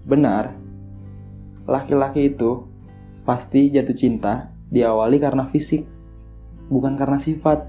Benar, 0.05 0.55
laki-laki 1.66 2.31
itu 2.31 2.68
pasti 3.24 3.70
jatuh 3.70 3.96
cinta 3.96 4.50
diawali 4.68 5.18
karena 5.18 5.48
fisik, 5.48 5.88
bukan 6.68 6.94
karena 6.94 7.18
sifat. 7.18 7.68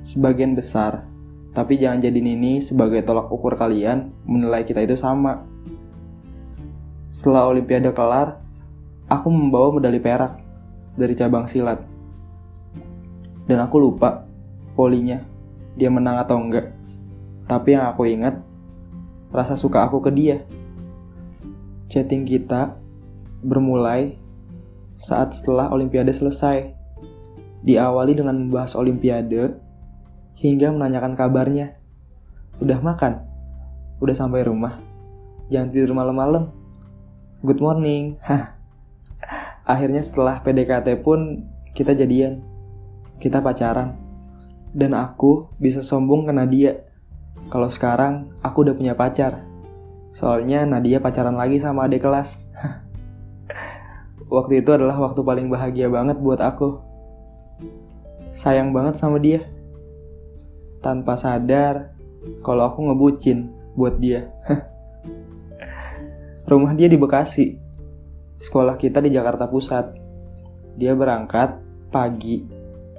Sebagian 0.00 0.56
besar, 0.56 1.09
tapi 1.60 1.76
jangan 1.76 2.00
jadiin 2.00 2.40
ini 2.40 2.64
sebagai 2.64 3.04
tolak 3.04 3.28
ukur 3.28 3.52
kalian 3.52 4.16
menilai 4.24 4.64
kita 4.64 4.80
itu 4.80 4.96
sama. 4.96 5.44
Setelah 7.12 7.52
Olimpiade 7.52 7.92
kelar, 7.92 8.40
aku 9.12 9.28
membawa 9.28 9.76
medali 9.76 10.00
perak 10.00 10.40
dari 10.96 11.12
cabang 11.12 11.44
silat. 11.44 11.84
Dan 13.44 13.60
aku 13.60 13.76
lupa 13.76 14.24
volinya, 14.72 15.20
dia 15.76 15.92
menang 15.92 16.24
atau 16.24 16.40
enggak. 16.40 16.72
Tapi 17.44 17.76
yang 17.76 17.92
aku 17.92 18.08
ingat, 18.08 18.40
rasa 19.28 19.52
suka 19.60 19.84
aku 19.84 20.00
ke 20.00 20.08
dia. 20.16 20.40
Chatting 21.92 22.24
kita 22.24 22.72
bermulai 23.44 24.16
saat 24.96 25.36
setelah 25.36 25.68
Olimpiade 25.68 26.16
selesai. 26.16 26.72
Diawali 27.68 28.16
dengan 28.16 28.48
membahas 28.48 28.72
Olimpiade 28.72 29.68
hingga 30.40 30.72
menanyakan 30.72 31.12
kabarnya. 31.20 31.76
Udah 32.64 32.80
makan? 32.80 33.28
Udah 34.00 34.16
sampai 34.16 34.40
rumah? 34.48 34.80
Jangan 35.52 35.68
tidur 35.68 35.92
malam-malam. 35.92 36.48
Good 37.44 37.60
morning. 37.60 38.16
Hah. 38.28 38.56
Akhirnya 39.68 40.00
setelah 40.00 40.40
PDKT 40.40 41.04
pun 41.04 41.44
kita 41.76 41.92
jadian. 41.92 42.40
Kita 43.20 43.44
pacaran 43.44 44.00
dan 44.72 44.96
aku 44.96 45.52
bisa 45.60 45.84
sombong 45.84 46.24
ke 46.24 46.32
Nadia. 46.32 46.72
Kalau 47.52 47.68
sekarang 47.68 48.32
aku 48.40 48.64
udah 48.64 48.72
punya 48.72 48.96
pacar. 48.96 49.44
Soalnya 50.16 50.64
Nadia 50.64 51.04
pacaran 51.04 51.36
lagi 51.36 51.60
sama 51.60 51.84
adik 51.84 52.00
kelas. 52.00 52.40
waktu 54.32 54.64
itu 54.64 54.72
adalah 54.72 54.96
waktu 54.96 55.20
paling 55.20 55.52
bahagia 55.52 55.92
banget 55.92 56.16
buat 56.16 56.40
aku. 56.40 56.80
Sayang 58.32 58.72
banget 58.72 58.96
sama 58.96 59.20
dia. 59.20 59.44
Tanpa 60.80 61.16
sadar 61.20 61.92
kalau 62.40 62.72
aku 62.72 62.88
ngebucin 62.88 63.52
buat 63.76 64.00
dia. 64.00 64.32
Rumah 66.50 66.72
dia 66.72 66.88
di 66.88 66.96
Bekasi. 66.96 67.56
Sekolah 68.40 68.80
kita 68.80 69.04
di 69.04 69.12
Jakarta 69.12 69.44
Pusat. 69.44 69.92
Dia 70.80 70.96
berangkat 70.96 71.60
pagi. 71.92 72.40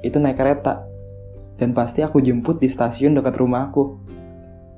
Itu 0.06 0.22
naik 0.22 0.38
kereta 0.38 0.86
dan 1.58 1.78
pasti 1.78 2.02
aku 2.02 2.22
jemput 2.22 2.58
di 2.58 2.66
stasiun 2.66 3.18
dekat 3.18 3.38
rumahku. 3.38 3.98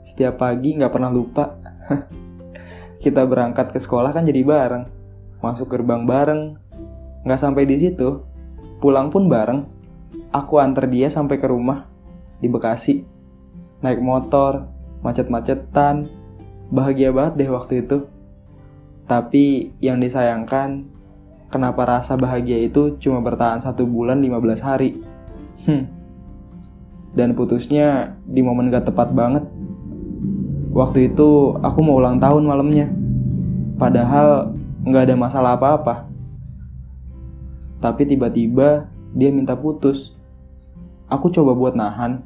Setiap 0.04 0.40
pagi 0.44 0.76
nggak 0.76 0.92
pernah 0.92 1.08
lupa. 1.08 1.60
Kita 3.04 3.24
berangkat 3.24 3.72
ke 3.72 3.80
sekolah 3.80 4.12
kan 4.12 4.28
jadi 4.28 4.44
bareng. 4.44 4.84
Masuk 5.40 5.72
gerbang 5.72 6.04
bareng. 6.04 6.60
Nggak 7.24 7.40
sampai 7.40 7.64
di 7.64 7.80
situ. 7.80 8.24
Pulang 8.84 9.12
pun 9.12 9.32
bareng. 9.32 9.64
Aku 10.36 10.60
antar 10.60 10.92
dia 10.92 11.08
sampai 11.08 11.40
ke 11.40 11.48
rumah 11.48 11.93
di 12.44 12.52
Bekasi. 12.52 13.08
Naik 13.80 14.04
motor, 14.04 14.68
macet-macetan. 15.00 16.12
Bahagia 16.68 17.16
banget 17.16 17.40
deh 17.40 17.50
waktu 17.56 17.88
itu. 17.88 18.04
Tapi 19.08 19.72
yang 19.80 20.04
disayangkan, 20.04 20.84
kenapa 21.48 21.88
rasa 21.88 22.20
bahagia 22.20 22.60
itu 22.60 23.00
cuma 23.00 23.24
bertahan 23.24 23.64
satu 23.64 23.88
bulan 23.88 24.20
15 24.20 24.60
hari. 24.60 25.00
Hmm 25.64 26.04
dan 27.14 27.38
putusnya 27.38 28.18
di 28.26 28.42
momen 28.42 28.74
gak 28.74 28.90
tepat 28.90 29.14
banget. 29.14 29.46
Waktu 30.74 31.14
itu 31.14 31.54
aku 31.62 31.80
mau 31.86 32.02
ulang 32.02 32.18
tahun 32.18 32.50
malamnya, 32.50 32.90
padahal 33.78 34.58
nggak 34.82 35.06
ada 35.06 35.16
masalah 35.16 35.54
apa-apa. 35.54 36.10
Tapi 37.78 38.10
tiba-tiba 38.10 38.90
dia 39.14 39.30
minta 39.30 39.54
putus. 39.54 40.18
Aku 41.06 41.30
coba 41.30 41.54
buat 41.54 41.78
nahan, 41.78 42.26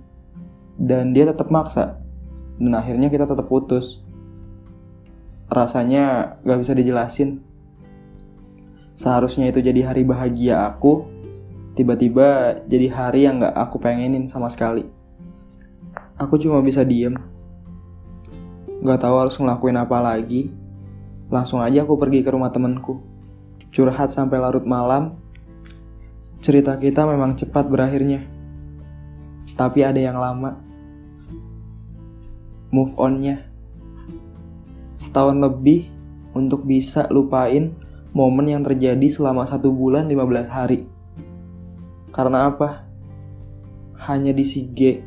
dan 0.77 1.11
dia 1.11 1.25
tetap 1.25 1.49
maksa. 1.49 1.97
Dan 2.57 2.73
akhirnya 2.73 3.09
kita 3.09 3.25
tetap 3.25 3.45
putus. 3.49 4.01
Rasanya 5.49 6.37
gak 6.45 6.59
bisa 6.61 6.73
dijelasin. 6.77 7.41
Seharusnya 8.97 9.53
itu 9.53 9.61
jadi 9.61 9.93
hari 9.93 10.01
bahagia 10.01 10.65
aku, 10.73 11.05
tiba-tiba 11.77 12.61
jadi 12.65 12.89
hari 12.89 13.29
yang 13.29 13.41
gak 13.41 13.53
aku 13.53 13.77
pengenin 13.77 14.25
sama 14.25 14.49
sekali. 14.49 14.85
Aku 16.17 16.41
cuma 16.41 16.61
bisa 16.65 16.81
diem. 16.81 17.13
Gak 18.81 19.01
tahu 19.05 19.15
harus 19.21 19.37
ngelakuin 19.37 19.77
apa 19.77 19.97
lagi. 20.01 20.49
Langsung 21.29 21.61
aja 21.61 21.85
aku 21.85 21.97
pergi 21.97 22.25
ke 22.25 22.29
rumah 22.33 22.49
temenku. 22.49 23.01
Curhat 23.69 24.09
sampai 24.09 24.41
larut 24.41 24.65
malam. 24.65 25.17
Cerita 26.41 26.73
kita 26.77 27.05
memang 27.05 27.37
cepat 27.37 27.69
berakhirnya. 27.69 28.36
Tapi 29.57 29.81
ada 29.81 29.97
yang 29.97 30.21
lama. 30.21 30.53
Move 32.69 32.93
onnya. 33.01 33.41
Setahun 35.01 35.41
lebih 35.41 35.89
untuk 36.37 36.61
bisa 36.69 37.09
lupain 37.09 37.73
momen 38.13 38.53
yang 38.53 38.61
terjadi 38.61 39.09
selama 39.09 39.49
satu 39.49 39.73
bulan 39.73 40.05
15 40.05 40.45
hari. 40.45 40.85
Karena 42.13 42.53
apa? 42.53 42.85
Hanya 43.97 44.31
di 44.31 44.45
si 44.45 44.69
G 44.71 45.01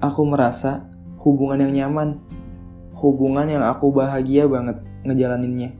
aku 0.00 0.22
merasa 0.24 0.86
hubungan 1.20 1.60
yang 1.60 1.74
nyaman, 1.74 2.16
hubungan 2.96 3.46
yang 3.46 3.62
aku 3.66 3.92
bahagia 3.92 4.48
banget 4.48 4.80
ngejalaninnya. 5.04 5.76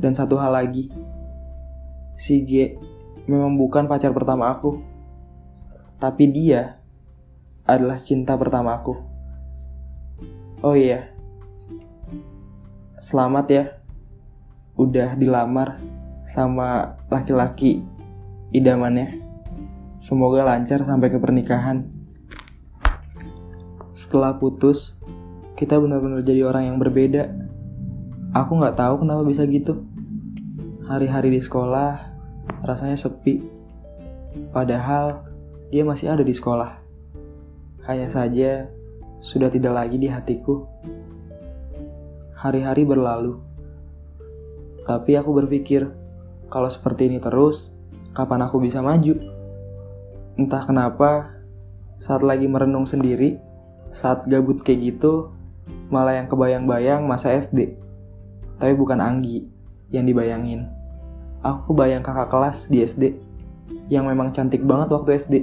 Dan 0.00 0.16
satu 0.16 0.40
hal 0.40 0.56
lagi, 0.56 0.90
si 2.18 2.42
G 2.42 2.74
memang 3.28 3.54
bukan 3.54 3.86
pacar 3.86 4.10
pertama 4.10 4.50
aku, 4.50 4.80
tapi 6.00 6.28
dia 6.32 6.80
adalah 7.64 8.00
cinta 8.00 8.36
pertama 8.36 8.76
aku. 8.76 8.96
Oh 10.64 10.76
iya, 10.76 11.12
selamat 13.00 13.46
ya, 13.52 13.64
udah 14.80 15.16
dilamar 15.16 15.80
sama 16.24 16.96
laki-laki 17.12 17.84
idamannya. 18.52 19.20
Semoga 20.00 20.44
lancar 20.44 20.84
sampai 20.84 21.08
ke 21.08 21.16
pernikahan 21.16 21.94
setelah 24.04 24.36
putus, 24.36 25.00
kita 25.56 25.80
benar-benar 25.80 26.20
jadi 26.20 26.44
orang 26.44 26.68
yang 26.68 26.76
berbeda. 26.76 27.34
Aku 28.36 28.60
nggak 28.60 28.76
tahu 28.76 29.00
kenapa 29.00 29.24
bisa 29.24 29.48
gitu. 29.48 29.80
Hari-hari 30.84 31.32
di 31.32 31.40
sekolah 31.40 32.12
rasanya 32.68 33.00
sepi. 33.00 33.40
Padahal 34.52 35.24
dia 35.72 35.88
masih 35.88 36.12
ada 36.12 36.20
di 36.20 36.36
sekolah. 36.36 36.83
Hanya 37.84 38.08
saja 38.08 38.68
sudah 39.20 39.48
tidak 39.52 39.72
lagi 39.72 39.96
di 40.00 40.08
hatiku. 40.08 40.64
Hari-hari 42.36 42.84
berlalu. 42.84 43.40
Tapi 44.84 45.16
aku 45.16 45.32
berpikir, 45.32 45.88
kalau 46.52 46.68
seperti 46.68 47.08
ini 47.08 47.20
terus, 47.20 47.72
kapan 48.12 48.44
aku 48.44 48.60
bisa 48.60 48.84
maju? 48.84 49.16
Entah 50.36 50.60
kenapa, 50.60 51.32
saat 51.96 52.20
lagi 52.20 52.44
merenung 52.44 52.84
sendiri, 52.84 53.40
saat 53.94 54.26
gabut 54.26 54.60
kayak 54.66 54.90
gitu 54.90 55.30
malah 55.88 56.18
yang 56.18 56.26
kebayang-bayang 56.26 57.06
masa 57.06 57.30
SD 57.38 57.78
tapi 58.58 58.74
bukan 58.74 58.98
Anggi 58.98 59.46
yang 59.94 60.02
dibayangin 60.02 60.66
aku 61.46 61.70
kebayang 61.72 62.02
kakak 62.02 62.26
kelas 62.34 62.66
di 62.66 62.82
SD 62.82 63.14
yang 63.86 64.10
memang 64.10 64.34
cantik 64.34 64.66
banget 64.66 64.90
waktu 64.90 65.14
SD 65.22 65.34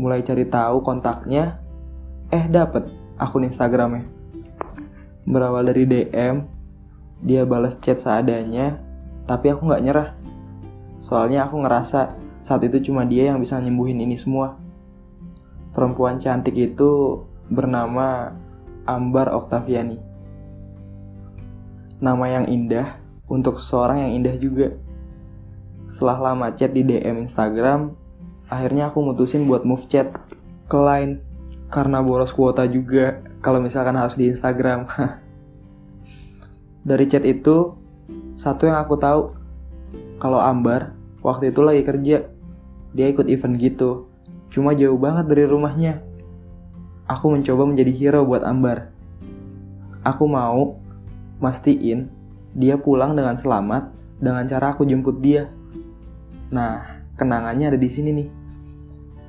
mulai 0.00 0.24
cari 0.24 0.48
tahu 0.48 0.80
kontaknya 0.80 1.60
eh 2.32 2.48
dapet 2.48 2.88
akun 3.20 3.44
Instagramnya 3.44 4.08
berawal 5.28 5.68
dari 5.68 5.84
DM 5.84 6.48
dia 7.20 7.44
balas 7.44 7.76
chat 7.84 8.00
seadanya 8.00 8.80
tapi 9.28 9.52
aku 9.52 9.68
nggak 9.68 9.84
nyerah 9.84 10.08
soalnya 11.04 11.44
aku 11.44 11.60
ngerasa 11.60 12.16
saat 12.40 12.64
itu 12.64 12.88
cuma 12.88 13.04
dia 13.04 13.28
yang 13.28 13.44
bisa 13.44 13.60
nyembuhin 13.60 14.00
ini 14.00 14.16
semua 14.16 14.56
perempuan 15.76 16.16
cantik 16.16 16.56
itu 16.56 17.22
bernama 17.50 18.34
Ambar 18.86 19.30
Oktaviani. 19.34 19.98
Nama 22.00 22.24
yang 22.40 22.46
indah 22.48 22.96
untuk 23.28 23.60
seseorang 23.60 24.08
yang 24.08 24.12
indah 24.22 24.34
juga. 24.40 24.68
Setelah 25.90 26.32
lama 26.32 26.54
chat 26.54 26.70
di 26.70 26.86
DM 26.86 27.26
Instagram, 27.26 27.94
akhirnya 28.50 28.90
aku 28.90 29.00
mutusin 29.00 29.46
buat 29.46 29.62
move 29.62 29.86
chat 29.86 30.12
ke 30.66 30.76
Line 30.76 31.22
karena 31.70 32.02
boros 32.02 32.34
kuota 32.34 32.66
juga 32.66 33.22
kalau 33.40 33.62
misalkan 33.62 33.94
harus 33.96 34.18
di 34.18 34.28
Instagram. 34.28 34.90
Dari 36.88 37.04
chat 37.06 37.22
itu, 37.24 37.78
satu 38.34 38.66
yang 38.66 38.82
aku 38.82 38.98
tahu, 38.98 39.32
kalau 40.18 40.42
Ambar 40.42 40.92
waktu 41.22 41.54
itu 41.54 41.60
lagi 41.62 41.86
kerja, 41.86 42.26
dia 42.90 43.06
ikut 43.06 43.28
event 43.30 43.54
gitu 43.60 44.10
Cuma 44.50 44.74
jauh 44.74 44.98
banget 44.98 45.30
dari 45.30 45.46
rumahnya. 45.46 46.02
Aku 47.06 47.30
mencoba 47.30 47.62
menjadi 47.66 47.94
hero 47.94 48.26
buat 48.26 48.42
Ambar. 48.42 48.90
Aku 50.02 50.26
mau 50.26 50.78
mastiin 51.38 52.10
dia 52.50 52.74
pulang 52.74 53.14
dengan 53.14 53.38
selamat 53.38 53.94
dengan 54.18 54.42
cara 54.50 54.74
aku 54.74 54.82
jemput 54.82 55.22
dia. 55.22 55.46
Nah, 56.50 56.82
kenangannya 57.14 57.70
ada 57.70 57.78
di 57.78 57.86
sini 57.86 58.10
nih. 58.10 58.28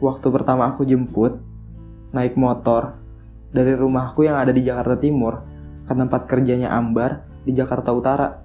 Waktu 0.01 0.33
pertama 0.33 0.65
aku 0.73 0.81
jemput, 0.81 1.37
naik 2.09 2.33
motor 2.33 2.97
dari 3.53 3.77
rumahku 3.77 4.25
yang 4.25 4.33
ada 4.33 4.49
di 4.49 4.65
Jakarta 4.65 4.97
Timur 4.97 5.45
ke 5.85 5.93
tempat 5.93 6.25
kerjanya 6.25 6.73
Ambar 6.73 7.21
di 7.45 7.53
Jakarta 7.53 7.93
Utara. 7.93 8.41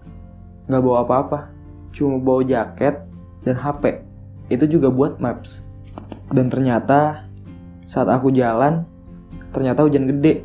Gak 0.68 0.82
bawa 0.84 1.08
apa-apa, 1.08 1.48
cuma 1.96 2.20
bawa 2.20 2.44
jaket 2.44 3.00
dan 3.48 3.56
HP. 3.56 4.04
Itu 4.52 4.68
juga 4.68 4.92
buat 4.92 5.16
maps. 5.16 5.64
Dan 6.28 6.52
ternyata 6.52 7.24
saat 7.88 8.12
aku 8.12 8.34
jalan, 8.36 8.84
ternyata 9.56 9.80
hujan 9.80 10.12
gede. 10.12 10.44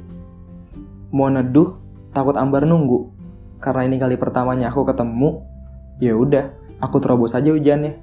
Mau 1.12 1.28
neduh, 1.28 1.76
takut 2.16 2.40
Ambar 2.40 2.64
nunggu. 2.64 3.12
Karena 3.60 3.84
ini 3.84 4.00
kali 4.00 4.16
pertamanya 4.16 4.72
aku 4.72 4.88
ketemu, 4.88 5.44
ya 6.00 6.16
udah, 6.16 6.56
aku 6.80 7.04
terobos 7.04 7.36
aja 7.36 7.52
hujannya. 7.52 8.00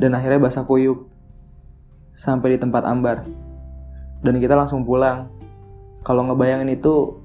Dan 0.00 0.16
akhirnya 0.18 0.42
basah 0.42 0.66
kuyup. 0.66 1.11
Sampai 2.12 2.54
di 2.54 2.58
tempat 2.60 2.84
Ambar. 2.84 3.24
Dan 4.22 4.38
kita 4.38 4.54
langsung 4.54 4.86
pulang. 4.86 5.32
Kalau 6.02 6.26
ngebayangin 6.26 6.72
itu 6.72 7.18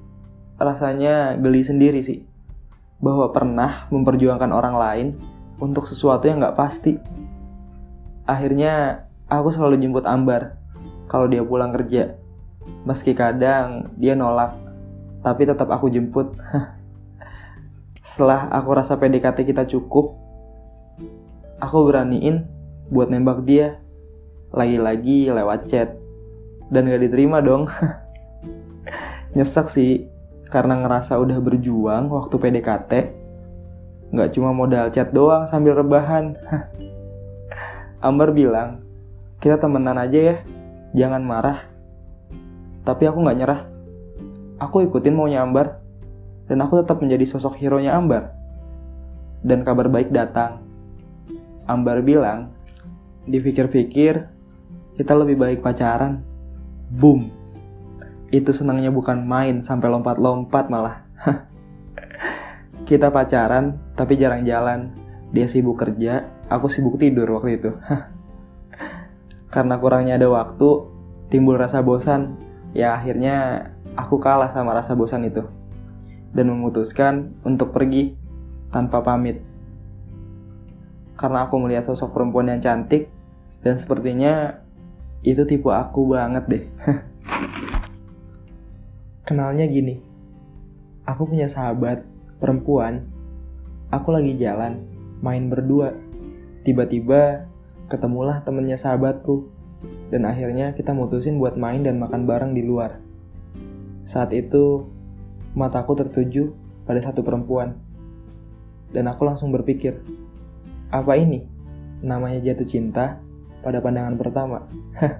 rasanya 0.58 1.38
geli 1.38 1.62
sendiri 1.62 2.00
sih. 2.02 2.26
Bahwa 2.98 3.30
pernah 3.30 3.86
memperjuangkan 3.94 4.50
orang 4.50 4.74
lain 4.74 5.08
untuk 5.58 5.86
sesuatu 5.86 6.26
yang 6.26 6.42
gak 6.42 6.58
pasti. 6.58 6.98
Akhirnya 8.26 9.06
aku 9.30 9.54
selalu 9.54 9.80
jemput 9.80 10.06
Ambar 10.06 10.58
kalau 11.08 11.26
dia 11.26 11.42
pulang 11.42 11.72
kerja. 11.74 12.14
Meski 12.84 13.16
kadang 13.16 13.88
dia 13.96 14.12
nolak, 14.12 14.54
tapi 15.24 15.48
tetap 15.48 15.72
aku 15.72 15.88
jemput. 15.88 16.36
Setelah 18.08 18.48
aku 18.52 18.76
rasa 18.76 18.96
PDKT 19.00 19.48
kita 19.48 19.64
cukup, 19.68 20.16
aku 21.58 21.76
beraniin 21.88 22.44
buat 22.92 23.08
nembak 23.08 23.44
dia. 23.44 23.80
Lagi-lagi 24.52 25.28
lewat 25.28 25.68
chat. 25.68 25.94
Dan 26.68 26.88
gak 26.88 27.04
diterima 27.04 27.40
dong. 27.44 27.68
Nyesek 29.36 29.68
sih, 29.68 30.08
karena 30.48 30.80
ngerasa 30.80 31.20
udah 31.20 31.38
berjuang 31.40 32.08
waktu 32.08 32.36
PDKT. 32.40 32.92
Gak 34.16 34.30
cuma 34.32 34.56
modal 34.56 34.88
chat 34.88 35.12
doang 35.12 35.44
sambil 35.44 35.76
rebahan. 35.76 36.32
Ambar 38.08 38.32
bilang, 38.32 38.80
kita 39.42 39.58
temenan 39.58 39.98
aja 39.98 40.18
ya, 40.18 40.36
jangan 40.94 41.20
marah. 41.20 41.66
Tapi 42.86 43.04
aku 43.04 43.20
nggak 43.20 43.38
nyerah. 43.42 43.60
Aku 44.62 44.86
ikutin 44.86 45.12
maunya 45.12 45.44
Ambar, 45.44 45.82
dan 46.48 46.62
aku 46.64 46.80
tetap 46.80 47.02
menjadi 47.04 47.26
sosok 47.28 47.60
hero-nya 47.60 47.94
Ambar. 47.94 48.32
Dan 49.44 49.62
kabar 49.62 49.90
baik 49.92 50.14
datang. 50.14 50.62
Ambar 51.68 52.00
bilang, 52.00 52.54
dipikir-pikir, 53.28 54.37
kita 54.98 55.14
lebih 55.14 55.38
baik 55.38 55.62
pacaran. 55.62 56.20
Boom. 56.90 57.30
Itu 58.28 58.52
senangnya 58.52 58.90
bukan 58.90 59.24
main 59.24 59.62
sampai 59.64 59.88
lompat-lompat 59.88 60.68
malah. 60.68 61.06
kita 62.88 63.08
pacaran, 63.08 63.78
tapi 63.94 64.18
jarang 64.18 64.44
jalan. 64.44 64.92
Dia 65.30 65.48
sibuk 65.48 65.80
kerja, 65.80 66.26
aku 66.50 66.68
sibuk 66.68 67.00
tidur 67.00 67.30
waktu 67.32 67.56
itu. 67.56 67.72
karena 69.48 69.80
kurangnya 69.80 70.20
ada 70.20 70.28
waktu 70.28 70.84
timbul 71.32 71.56
rasa 71.56 71.80
bosan 71.80 72.36
ya 72.76 72.96
akhirnya 72.96 73.68
aku 73.96 74.20
kalah 74.20 74.52
sama 74.52 74.76
rasa 74.76 74.92
bosan 74.92 75.24
itu 75.24 75.44
dan 76.36 76.52
memutuskan 76.52 77.32
untuk 77.44 77.72
pergi 77.72 78.12
tanpa 78.68 79.00
pamit 79.00 79.40
karena 81.16 81.48
aku 81.48 81.56
melihat 81.58 81.88
sosok 81.88 82.12
perempuan 82.12 82.52
yang 82.52 82.60
cantik 82.60 83.08
dan 83.64 83.80
sepertinya 83.80 84.60
itu 85.22 85.42
tipe 85.46 85.70
aku 85.70 86.14
banget 86.14 86.44
deh 86.46 86.64
kenalnya 89.28 89.66
gini 89.66 89.98
aku 91.06 91.26
punya 91.30 91.50
sahabat 91.50 92.06
perempuan 92.38 93.06
aku 93.90 94.14
lagi 94.14 94.38
jalan 94.38 94.84
main 95.22 95.50
berdua 95.50 95.94
tiba-tiba 96.62 97.48
ketemulah 97.88 98.44
temennya 98.44 98.76
sahabatku 98.76 99.58
Dan 100.08 100.24
akhirnya 100.24 100.72
kita 100.74 100.90
mutusin 100.96 101.38
buat 101.38 101.54
main 101.54 101.84
dan 101.84 102.00
makan 102.00 102.24
bareng 102.26 102.52
di 102.56 102.64
luar. 102.64 102.98
Saat 104.08 104.32
itu, 104.32 104.88
mataku 105.52 105.94
tertuju 105.94 106.50
pada 106.88 106.98
satu 107.04 107.20
perempuan. 107.20 107.76
Dan 108.88 109.04
aku 109.06 109.28
langsung 109.28 109.52
berpikir, 109.52 110.00
apa 110.88 111.12
ini? 111.20 111.44
Namanya 112.00 112.40
jatuh 112.40 112.64
cinta 112.64 113.20
pada 113.62 113.78
pandangan 113.82 114.14
pertama. 114.18 114.58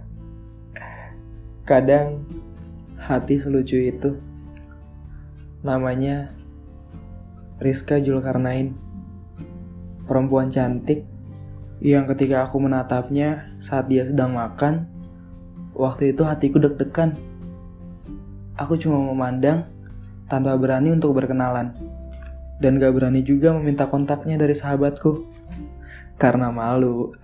Kadang 1.70 2.24
hati 2.96 3.40
selucu 3.40 3.78
itu. 3.78 4.16
Namanya 5.62 6.32
Rizka 7.58 7.98
Julkarnain. 7.98 8.74
Perempuan 10.08 10.48
cantik 10.48 11.04
yang 11.78 12.10
ketika 12.10 12.48
aku 12.48 12.58
menatapnya 12.58 13.54
saat 13.62 13.86
dia 13.86 14.02
sedang 14.02 14.34
makan, 14.34 14.88
waktu 15.78 16.10
itu 16.10 16.26
hatiku 16.26 16.58
deg-degan. 16.58 17.14
Aku 18.58 18.74
cuma 18.74 18.98
memandang 18.98 19.68
tanpa 20.26 20.58
berani 20.58 20.90
untuk 20.90 21.14
berkenalan. 21.14 21.70
Dan 22.58 22.82
gak 22.82 22.90
berani 22.98 23.22
juga 23.22 23.54
meminta 23.54 23.86
kontaknya 23.86 24.34
dari 24.34 24.58
sahabatku. 24.58 25.22
Karena 26.18 26.50
malu. 26.50 27.14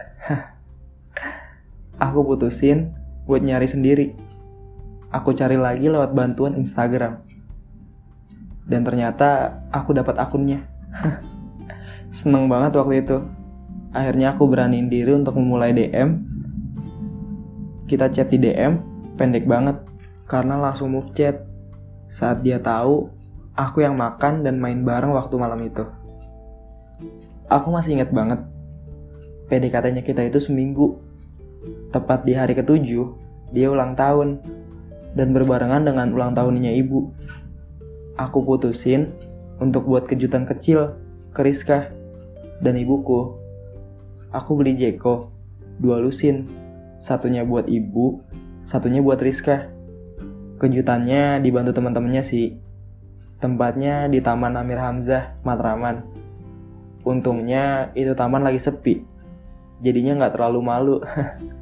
Aku 1.98 2.20
putusin 2.24 2.92
buat 3.24 3.40
nyari 3.40 3.68
sendiri. 3.68 4.07
Aku 5.14 5.30
cari 5.33 5.54
lagi 5.54 5.87
lewat 5.87 6.11
bantuan 6.11 6.59
Instagram. 6.59 7.22
Dan 8.66 8.83
ternyata 8.83 9.61
aku 9.70 9.94
dapat 9.94 10.18
akunnya. 10.18 10.66
Seneng 12.16 12.50
banget 12.50 12.74
waktu 12.74 13.04
itu. 13.04 13.18
Akhirnya 13.94 14.35
aku 14.35 14.50
beraniin 14.50 14.90
diri 14.90 15.14
untuk 15.14 15.38
memulai 15.38 15.70
DM 15.70 16.26
kita 17.85 18.11
chat 18.11 18.33
di 18.33 18.40
DM 18.40 18.80
pendek 19.14 19.46
banget. 19.46 19.78
Karena 20.26 20.59
langsung 20.59 20.90
move 20.90 21.14
chat. 21.14 21.46
Saat 22.11 22.42
dia 22.42 22.59
tahu 22.59 23.12
aku 23.54 23.87
yang 23.87 23.94
makan 23.94 24.42
dan 24.42 24.59
main 24.59 24.83
bareng 24.83 25.14
waktu 25.14 25.35
malam 25.38 25.62
itu. 25.62 25.85
Aku 27.46 27.70
masih 27.70 28.00
ingat 28.00 28.11
banget. 28.11 28.40
PDKT-nya 29.46 30.02
kita 30.02 30.24
itu 30.24 30.40
seminggu 30.40 30.98
tepat 31.90 32.27
di 32.27 32.33
hari 32.35 32.55
ketujuh 32.59 33.07
dia 33.55 33.66
ulang 33.70 33.94
tahun 33.94 34.42
dan 35.14 35.31
berbarengan 35.31 35.87
dengan 35.87 36.11
ulang 36.11 36.35
tahunnya 36.35 36.74
ibu 36.81 37.11
aku 38.18 38.38
putusin 38.42 39.14
untuk 39.62 39.87
buat 39.87 40.11
kejutan 40.11 40.46
kecil 40.46 40.98
ke 41.31 41.40
Rizka 41.42 41.90
dan 42.62 42.74
ibuku 42.79 43.44
aku 44.35 44.59
beli 44.59 44.74
Jeko, 44.74 45.31
dua 45.79 46.03
lusin, 46.03 46.50
satunya 46.98 47.46
buat 47.46 47.70
ibu, 47.70 48.18
satunya 48.66 48.98
buat 48.98 49.22
Rizka. 49.22 49.70
Kejutannya 50.59 51.38
dibantu 51.38 51.70
teman-temannya 51.79 52.27
sih. 52.27 52.59
Tempatnya 53.38 54.11
di 54.11 54.18
Taman 54.18 54.59
Amir 54.59 54.83
Hamzah, 54.83 55.38
Matraman. 55.46 56.03
Untungnya 57.05 57.92
itu 57.92 58.16
taman 58.16 58.40
lagi 58.40 58.57
sepi, 58.57 59.05
jadinya 59.85 60.24
nggak 60.24 60.35
terlalu 60.35 60.61
malu. 60.64 60.96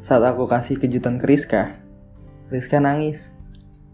Saat 0.00 0.22
aku 0.22 0.44
kasih 0.44 0.76
kejutan 0.76 1.16
ke 1.16 1.26
Rizka, 1.26 1.76
Rizka 2.52 2.78
nangis. 2.78 3.32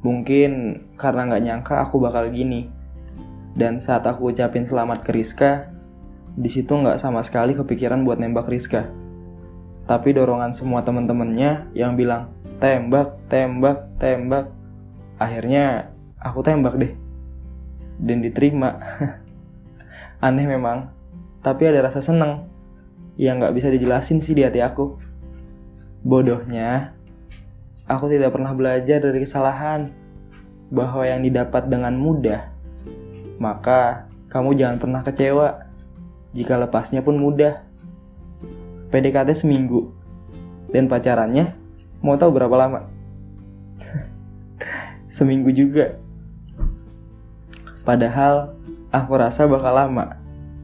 Mungkin 0.02 0.82
karena 0.98 1.30
nggak 1.30 1.42
nyangka 1.46 1.74
aku 1.86 2.02
bakal 2.02 2.26
gini. 2.34 2.66
Dan 3.54 3.78
saat 3.78 4.02
aku 4.02 4.34
ucapin 4.34 4.66
selamat 4.66 5.06
ke 5.06 5.14
Rizka, 5.14 5.70
di 6.34 6.50
situ 6.50 6.74
nggak 6.74 6.98
sama 6.98 7.22
sekali 7.22 7.54
kepikiran 7.54 8.02
buat 8.02 8.18
nembak 8.18 8.50
Rizka. 8.50 8.90
Tapi 9.86 10.14
dorongan 10.14 10.50
semua 10.56 10.82
temen-temennya 10.82 11.70
yang 11.76 11.94
bilang, 11.94 12.34
tembak, 12.58 13.18
tembak, 13.30 13.86
tembak. 14.02 14.50
Akhirnya 15.22 15.94
aku 16.18 16.42
tembak 16.42 16.78
deh. 16.82 16.92
Dan 18.02 18.26
diterima. 18.26 18.78
Aneh 20.26 20.46
memang, 20.46 20.90
tapi 21.42 21.66
ada 21.66 21.82
rasa 21.82 22.02
seneng 22.02 22.46
yang 23.18 23.38
nggak 23.42 23.54
bisa 23.54 23.68
dijelasin 23.68 24.18
sih 24.22 24.34
di 24.34 24.42
hati 24.42 24.62
aku. 24.62 25.11
Bodohnya, 26.02 26.98
aku 27.86 28.10
tidak 28.10 28.34
pernah 28.34 28.50
belajar 28.50 28.98
dari 28.98 29.22
kesalahan 29.22 29.94
bahwa 30.66 31.06
yang 31.06 31.22
didapat 31.22 31.70
dengan 31.70 31.94
mudah, 31.94 32.50
maka 33.38 34.10
kamu 34.26 34.58
jangan 34.58 34.82
pernah 34.82 35.00
kecewa 35.06 35.62
jika 36.34 36.58
lepasnya 36.58 37.06
pun 37.06 37.22
mudah. 37.22 37.62
PDKT 38.92 39.46
seminggu. 39.46 39.94
Dan 40.72 40.88
pacarannya 40.88 41.54
mau 42.02 42.16
tahu 42.16 42.34
berapa 42.34 42.56
lama? 42.56 42.88
seminggu 45.16 45.52
juga. 45.52 45.96
Padahal 47.86 48.56
aku 48.90 49.12
rasa 49.16 49.44
bakal 49.46 49.76
lama. 49.76 50.16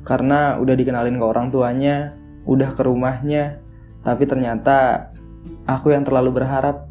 Karena 0.02 0.56
udah 0.56 0.74
dikenalin 0.76 1.20
ke 1.20 1.24
orang 1.24 1.52
tuanya, 1.52 2.16
udah 2.48 2.72
ke 2.72 2.80
rumahnya, 2.80 3.60
tapi 4.00 4.24
ternyata 4.24 5.12
aku 5.68 5.92
yang 5.92 6.08
terlalu 6.08 6.40
berharap. 6.40 6.88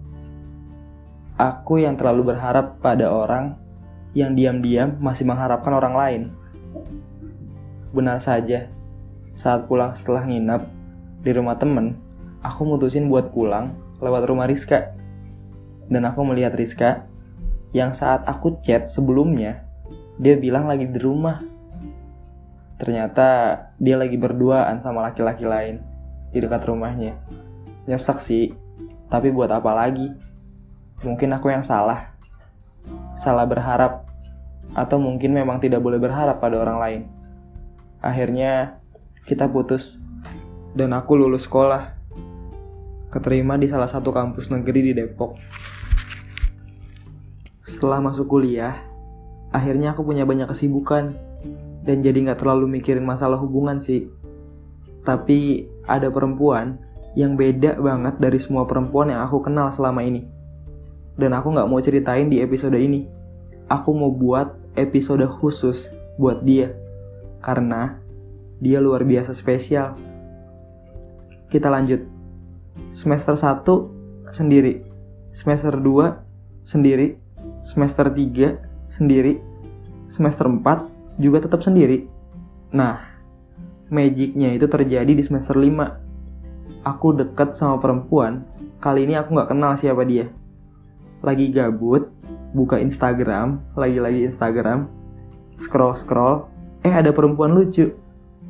Aku 1.37 1.81
yang 1.81 1.97
terlalu 1.97 2.33
berharap 2.33 2.77
pada 2.77 3.09
orang 3.09 3.57
yang 4.13 4.37
diam-diam 4.37 4.97
masih 5.01 5.25
mengharapkan 5.25 5.73
orang 5.73 5.93
lain. 5.97 6.21
Benar 7.93 8.21
saja, 8.21 8.69
saat 9.33 9.65
pulang 9.65 9.97
setelah 9.97 10.25
nginap 10.25 10.65
di 11.21 11.33
rumah 11.33 11.57
temen, 11.57 11.97
aku 12.41 12.65
mutusin 12.65 13.09
buat 13.09 13.33
pulang 13.33 13.73
lewat 14.01 14.29
rumah 14.29 14.45
Rizka. 14.45 14.93
Dan 15.89 16.05
aku 16.05 16.25
melihat 16.25 16.53
Rizka 16.57 17.05
yang 17.73 17.93
saat 17.93 18.25
aku 18.25 18.61
chat 18.65 18.89
sebelumnya, 18.89 19.61
dia 20.17 20.37
bilang 20.37 20.65
lagi 20.65 20.89
di 20.89 20.97
rumah. 20.97 21.41
Ternyata 22.77 23.29
dia 23.77 23.97
lagi 23.97 24.17
berduaan 24.17 24.81
sama 24.81 25.05
laki-laki 25.05 25.45
lain 25.45 25.81
di 26.33 26.41
dekat 26.41 26.65
rumahnya. 26.65 27.17
Nyesek 27.85 28.21
sih, 28.21 28.66
tapi 29.07 29.31
buat 29.31 29.51
apa 29.51 29.71
lagi? 29.71 30.11
Mungkin 31.03 31.31
aku 31.35 31.51
yang 31.51 31.63
salah. 31.63 32.15
Salah 33.19 33.47
berharap, 33.47 34.07
atau 34.75 34.97
mungkin 34.99 35.31
memang 35.31 35.63
tidak 35.63 35.79
boleh 35.79 36.01
berharap 36.01 36.43
pada 36.43 36.59
orang 36.59 36.77
lain. 36.79 37.01
Akhirnya 38.03 38.77
kita 39.23 39.47
putus 39.47 39.99
dan 40.75 40.91
aku 40.91 41.15
lulus 41.15 41.47
sekolah. 41.47 41.95
Keterima 43.07 43.55
di 43.55 43.71
salah 43.71 43.87
satu 43.87 44.11
kampus 44.11 44.51
negeri 44.51 44.91
di 44.91 44.93
Depok. 44.93 45.39
Setelah 47.63 48.03
masuk 48.03 48.27
kuliah, 48.27 48.83
akhirnya 49.55 49.95
aku 49.95 50.03
punya 50.03 50.27
banyak 50.27 50.51
kesibukan 50.51 51.15
dan 51.87 52.03
jadi 52.03 52.19
nggak 52.27 52.43
terlalu 52.43 52.79
mikirin 52.79 53.07
masalah 53.07 53.39
hubungan 53.39 53.79
sih. 53.79 54.11
Tapi 55.07 55.63
ada 55.87 56.11
perempuan 56.11 56.83
yang 57.17 57.33
beda 57.33 57.81
banget 57.81 58.21
dari 58.21 58.37
semua 58.37 58.69
perempuan 58.69 59.09
yang 59.09 59.25
aku 59.25 59.41
kenal 59.41 59.73
selama 59.73 60.05
ini. 60.05 60.29
Dan 61.17 61.33
aku 61.33 61.49
nggak 61.49 61.65
mau 61.65 61.81
ceritain 61.81 62.29
di 62.29 62.45
episode 62.45 62.77
ini. 62.77 63.09
Aku 63.73 63.97
mau 63.97 64.13
buat 64.13 64.53
episode 64.77 65.25
khusus 65.25 65.89
buat 66.21 66.45
dia 66.45 66.77
karena 67.41 67.97
dia 68.61 68.77
luar 68.77 69.01
biasa 69.01 69.33
spesial. 69.33 69.97
Kita 71.49 71.73
lanjut. 71.73 72.05
Semester 72.93 73.33
1 73.33 73.65
sendiri. 74.29 74.85
Semester 75.33 75.73
2 75.73 76.21
sendiri. 76.61 77.17
Semester 77.65 78.13
3 78.13 78.61
sendiri. 78.93 79.41
Semester 80.05 80.45
4 80.45 81.17
juga 81.17 81.41
tetap 81.41 81.65
sendiri. 81.65 82.05
Nah, 82.69 83.01
magicnya 83.89 84.53
itu 84.53 84.69
terjadi 84.69 85.17
di 85.17 85.23
semester 85.25 85.57
5. 85.57 86.06
Aku 86.87 87.11
dekat 87.11 87.51
sama 87.51 87.77
perempuan, 87.81 88.47
kali 88.79 89.03
ini 89.03 89.19
aku 89.19 89.35
nggak 89.35 89.51
kenal 89.51 89.75
siapa 89.75 90.07
dia. 90.07 90.31
Lagi 91.21 91.51
gabut, 91.51 92.07
buka 92.55 92.79
Instagram, 92.79 93.59
lagi-lagi 93.75 94.29
Instagram, 94.29 94.87
scroll-scroll, 95.59 96.47
eh 96.87 96.93
ada 96.93 97.11
perempuan 97.11 97.53
lucu, 97.53 97.91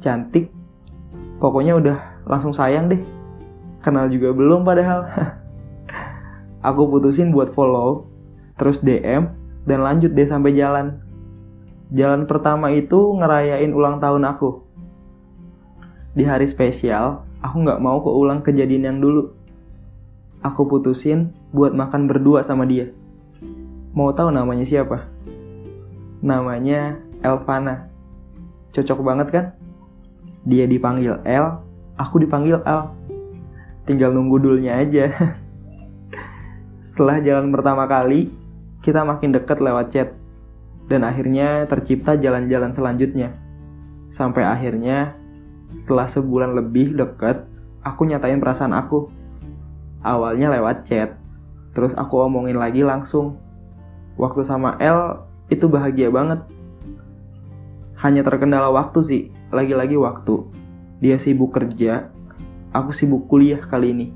cantik, 0.04 0.54
pokoknya 1.42 1.78
udah 1.80 1.98
langsung 2.30 2.54
sayang 2.54 2.92
deh. 2.92 3.02
Kenal 3.82 4.12
juga 4.12 4.34
belum 4.36 4.68
padahal. 4.68 5.08
aku 6.68 6.82
putusin 6.92 7.32
buat 7.32 7.52
follow, 7.54 8.08
terus 8.60 8.84
DM, 8.84 9.32
dan 9.68 9.80
lanjut 9.84 10.16
deh 10.16 10.28
sampai 10.28 10.56
jalan. 10.56 11.00
Jalan 11.96 12.28
pertama 12.28 12.72
itu 12.76 13.16
ngerayain 13.16 13.72
ulang 13.72 14.04
tahun 14.04 14.28
aku. 14.28 14.64
Di 16.18 16.28
hari 16.28 16.50
spesial, 16.50 17.27
aku 17.42 17.56
nggak 17.66 17.82
mau 17.82 18.02
keulang 18.02 18.42
kejadian 18.42 18.84
yang 18.88 19.00
dulu. 19.02 19.34
Aku 20.46 20.70
putusin 20.70 21.34
buat 21.52 21.74
makan 21.74 22.06
berdua 22.06 22.46
sama 22.46 22.70
dia. 22.70 22.94
Mau 23.98 24.14
tahu 24.14 24.30
namanya 24.30 24.62
siapa? 24.62 25.10
Namanya 26.22 27.02
Elvana. 27.26 27.90
Cocok 28.70 29.02
banget 29.02 29.28
kan? 29.34 29.46
Dia 30.46 30.70
dipanggil 30.70 31.18
L, 31.26 31.60
aku 31.98 32.22
dipanggil 32.22 32.62
L. 32.64 32.94
tinggal 33.90 34.12
nunggu 34.14 34.38
dulunya 34.38 34.78
aja. 34.78 35.10
Setelah 36.86 37.24
jalan 37.24 37.50
pertama 37.50 37.90
kali, 37.90 38.30
kita 38.86 39.02
makin 39.02 39.34
dekat 39.34 39.58
lewat 39.64 39.90
chat. 39.90 40.10
Dan 40.88 41.04
akhirnya 41.04 41.66
tercipta 41.68 42.16
jalan-jalan 42.16 42.72
selanjutnya. 42.72 43.34
Sampai 44.08 44.46
akhirnya, 44.46 45.17
setelah 45.72 46.08
sebulan 46.08 46.56
lebih 46.56 46.96
dekat, 46.96 47.44
aku 47.84 48.08
nyatain 48.08 48.40
perasaan 48.40 48.72
aku. 48.72 49.12
Awalnya 50.04 50.52
lewat 50.56 50.88
chat, 50.88 51.20
terus 51.76 51.92
aku 52.00 52.24
omongin 52.24 52.56
lagi 52.56 52.84
langsung. 52.84 53.40
Waktu 54.16 54.48
sama 54.48 54.80
L, 54.80 55.28
itu 55.52 55.68
bahagia 55.68 56.08
banget. 56.08 56.44
Hanya 58.00 58.24
terkendala 58.24 58.72
waktu 58.72 59.00
sih, 59.04 59.24
lagi-lagi 59.52 60.00
waktu. 60.00 60.48
Dia 61.04 61.20
sibuk 61.20 61.54
kerja, 61.54 62.10
aku 62.72 62.96
sibuk 62.96 63.28
kuliah 63.28 63.60
kali 63.60 63.92
ini. 63.92 64.08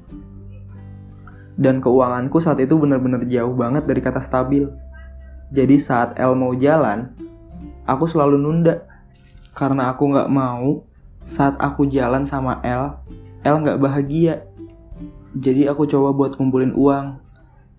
Dan 1.59 1.83
keuanganku 1.83 2.39
saat 2.39 2.57
itu 2.63 2.73
benar-benar 2.79 3.27
jauh 3.27 3.53
banget 3.53 3.85
dari 3.85 4.01
kata 4.01 4.23
stabil. 4.23 4.65
Jadi 5.51 5.75
saat 5.77 6.15
L 6.15 6.33
mau 6.33 6.55
jalan, 6.55 7.11
aku 7.83 8.07
selalu 8.07 8.39
nunda. 8.39 8.87
Karena 9.51 9.91
aku 9.91 10.07
nggak 10.09 10.31
mau 10.31 10.87
saat 11.27 11.57
aku 11.61 11.89
jalan 11.89 12.25
sama 12.25 12.57
L, 12.65 12.97
L 13.41 13.55
nggak 13.61 13.81
bahagia. 13.81 14.45
Jadi 15.37 15.65
aku 15.65 15.87
coba 15.87 16.13
buat 16.13 16.37
kumpulin 16.37 16.73
uang. 16.77 17.17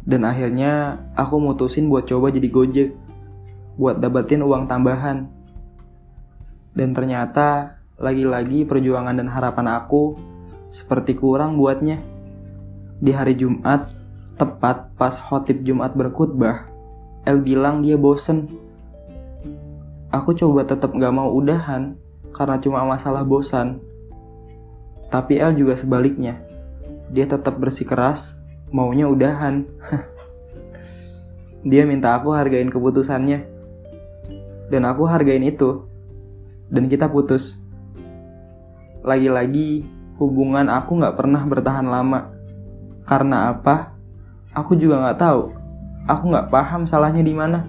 Dan 0.02 0.26
akhirnya 0.26 0.98
aku 1.14 1.38
mutusin 1.38 1.87
buat 1.87 2.11
coba 2.11 2.35
jadi 2.35 2.48
gojek. 2.50 2.90
Buat 3.78 4.02
dapetin 4.02 4.42
uang 4.42 4.66
tambahan. 4.66 5.31
Dan 6.74 6.90
ternyata 6.96 7.78
lagi-lagi 8.00 8.66
perjuangan 8.66 9.14
dan 9.14 9.31
harapan 9.31 9.78
aku 9.78 10.18
seperti 10.66 11.14
kurang 11.14 11.61
buatnya. 11.61 12.02
Di 12.98 13.14
hari 13.14 13.38
Jumat, 13.38 13.92
tepat 14.40 14.90
pas 14.98 15.14
khotib 15.14 15.62
Jumat 15.62 15.94
berkhutbah, 15.94 16.66
El 17.22 17.44
bilang 17.44 17.85
dia 17.85 17.94
bosen. 17.94 18.50
Aku 20.11 20.35
coba 20.35 20.66
tetap 20.66 20.90
gak 20.96 21.14
mau 21.14 21.31
udahan 21.31 21.94
karena 22.42 22.59
cuma 22.59 22.83
masalah 22.83 23.22
bosan. 23.22 23.78
Tapi 25.14 25.38
El 25.38 25.55
juga 25.55 25.78
sebaliknya. 25.78 26.42
Dia 27.14 27.31
tetap 27.31 27.62
bersikeras, 27.62 28.35
maunya 28.74 29.07
udahan. 29.07 29.62
dia 31.70 31.87
minta 31.87 32.18
aku 32.18 32.35
hargain 32.35 32.66
keputusannya. 32.66 33.46
Dan 34.66 34.83
aku 34.83 35.07
hargain 35.07 35.46
itu. 35.46 35.87
Dan 36.66 36.90
kita 36.90 37.07
putus. 37.07 37.62
Lagi-lagi 39.07 39.87
hubungan 40.18 40.66
aku 40.66 40.98
gak 40.98 41.14
pernah 41.14 41.46
bertahan 41.46 41.87
lama. 41.87 42.35
Karena 43.07 43.55
apa? 43.55 43.94
Aku 44.50 44.74
juga 44.74 44.98
gak 45.07 45.20
tahu 45.22 45.62
aku 46.07 46.35
nggak 46.35 46.50
paham 46.50 46.83
salahnya 46.87 47.22
di 47.22 47.35
mana. 47.35 47.66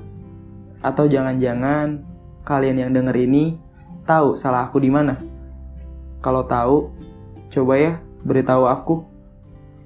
Atau 0.83 1.07
jangan-jangan 1.07 2.03
kalian 2.43 2.77
yang 2.87 2.91
denger 2.91 3.15
ini 3.23 3.55
tahu 4.03 4.35
salah 4.35 4.67
aku 4.67 4.79
di 4.79 4.91
mana. 4.91 5.19
Kalau 6.23 6.47
tahu, 6.47 6.91
coba 7.51 7.73
ya 7.79 7.93
beritahu 8.23 8.63
aku 8.67 8.95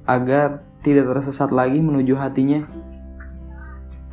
agar 0.06 0.62
tidak 0.86 1.10
tersesat 1.10 1.50
lagi 1.50 1.82
menuju 1.82 2.14
hatinya. 2.16 2.66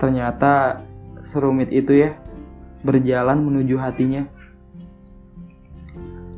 Ternyata 0.01 0.83
serumit 1.23 1.71
itu 1.71 1.95
ya, 1.95 2.17
berjalan 2.83 3.41
menuju 3.41 3.77
hatinya. 3.79 4.27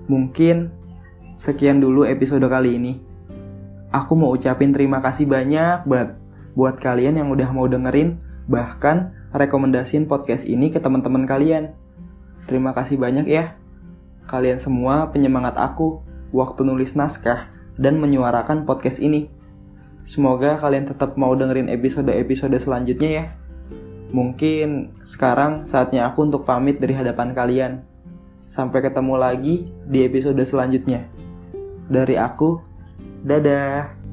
Mungkin 0.06 0.70
sekian 1.34 1.82
dulu 1.82 2.06
episode 2.06 2.44
kali 2.46 2.78
ini. 2.78 2.92
Aku 3.90 4.18
mau 4.18 4.34
ucapin 4.34 4.74
terima 4.74 5.00
kasih 5.00 5.24
banyak 5.26 5.86
banget 5.86 6.18
buat 6.56 6.80
kalian 6.80 7.20
yang 7.20 7.28
udah 7.30 7.52
mau 7.52 7.68
dengerin, 7.68 8.18
bahkan 8.48 9.12
rekomendasiin 9.36 10.08
podcast 10.08 10.42
ini 10.48 10.72
ke 10.72 10.80
teman-teman 10.80 11.28
kalian. 11.28 11.76
Terima 12.46 12.70
kasih 12.72 12.96
banyak 12.96 13.26
ya. 13.26 13.58
Kalian 14.26 14.58
semua 14.62 15.10
penyemangat 15.10 15.58
aku 15.58 16.02
waktu 16.30 16.66
nulis 16.66 16.94
naskah 16.94 17.50
dan 17.78 17.98
menyuarakan 17.98 18.66
podcast 18.66 19.02
ini. 19.02 19.30
Semoga 20.06 20.58
kalian 20.62 20.86
tetap 20.86 21.18
mau 21.18 21.34
dengerin 21.34 21.66
episode-episode 21.66 22.54
selanjutnya 22.62 23.10
ya. 23.10 23.24
Mungkin 24.14 24.94
sekarang 25.02 25.66
saatnya 25.66 26.06
aku 26.06 26.30
untuk 26.30 26.46
pamit 26.46 26.78
dari 26.78 26.94
hadapan 26.94 27.34
kalian. 27.34 27.72
Sampai 28.46 28.78
ketemu 28.78 29.18
lagi 29.18 29.66
di 29.90 30.06
episode 30.06 30.38
selanjutnya. 30.46 31.10
Dari 31.90 32.14
aku, 32.14 32.62
dadah. 33.26 34.05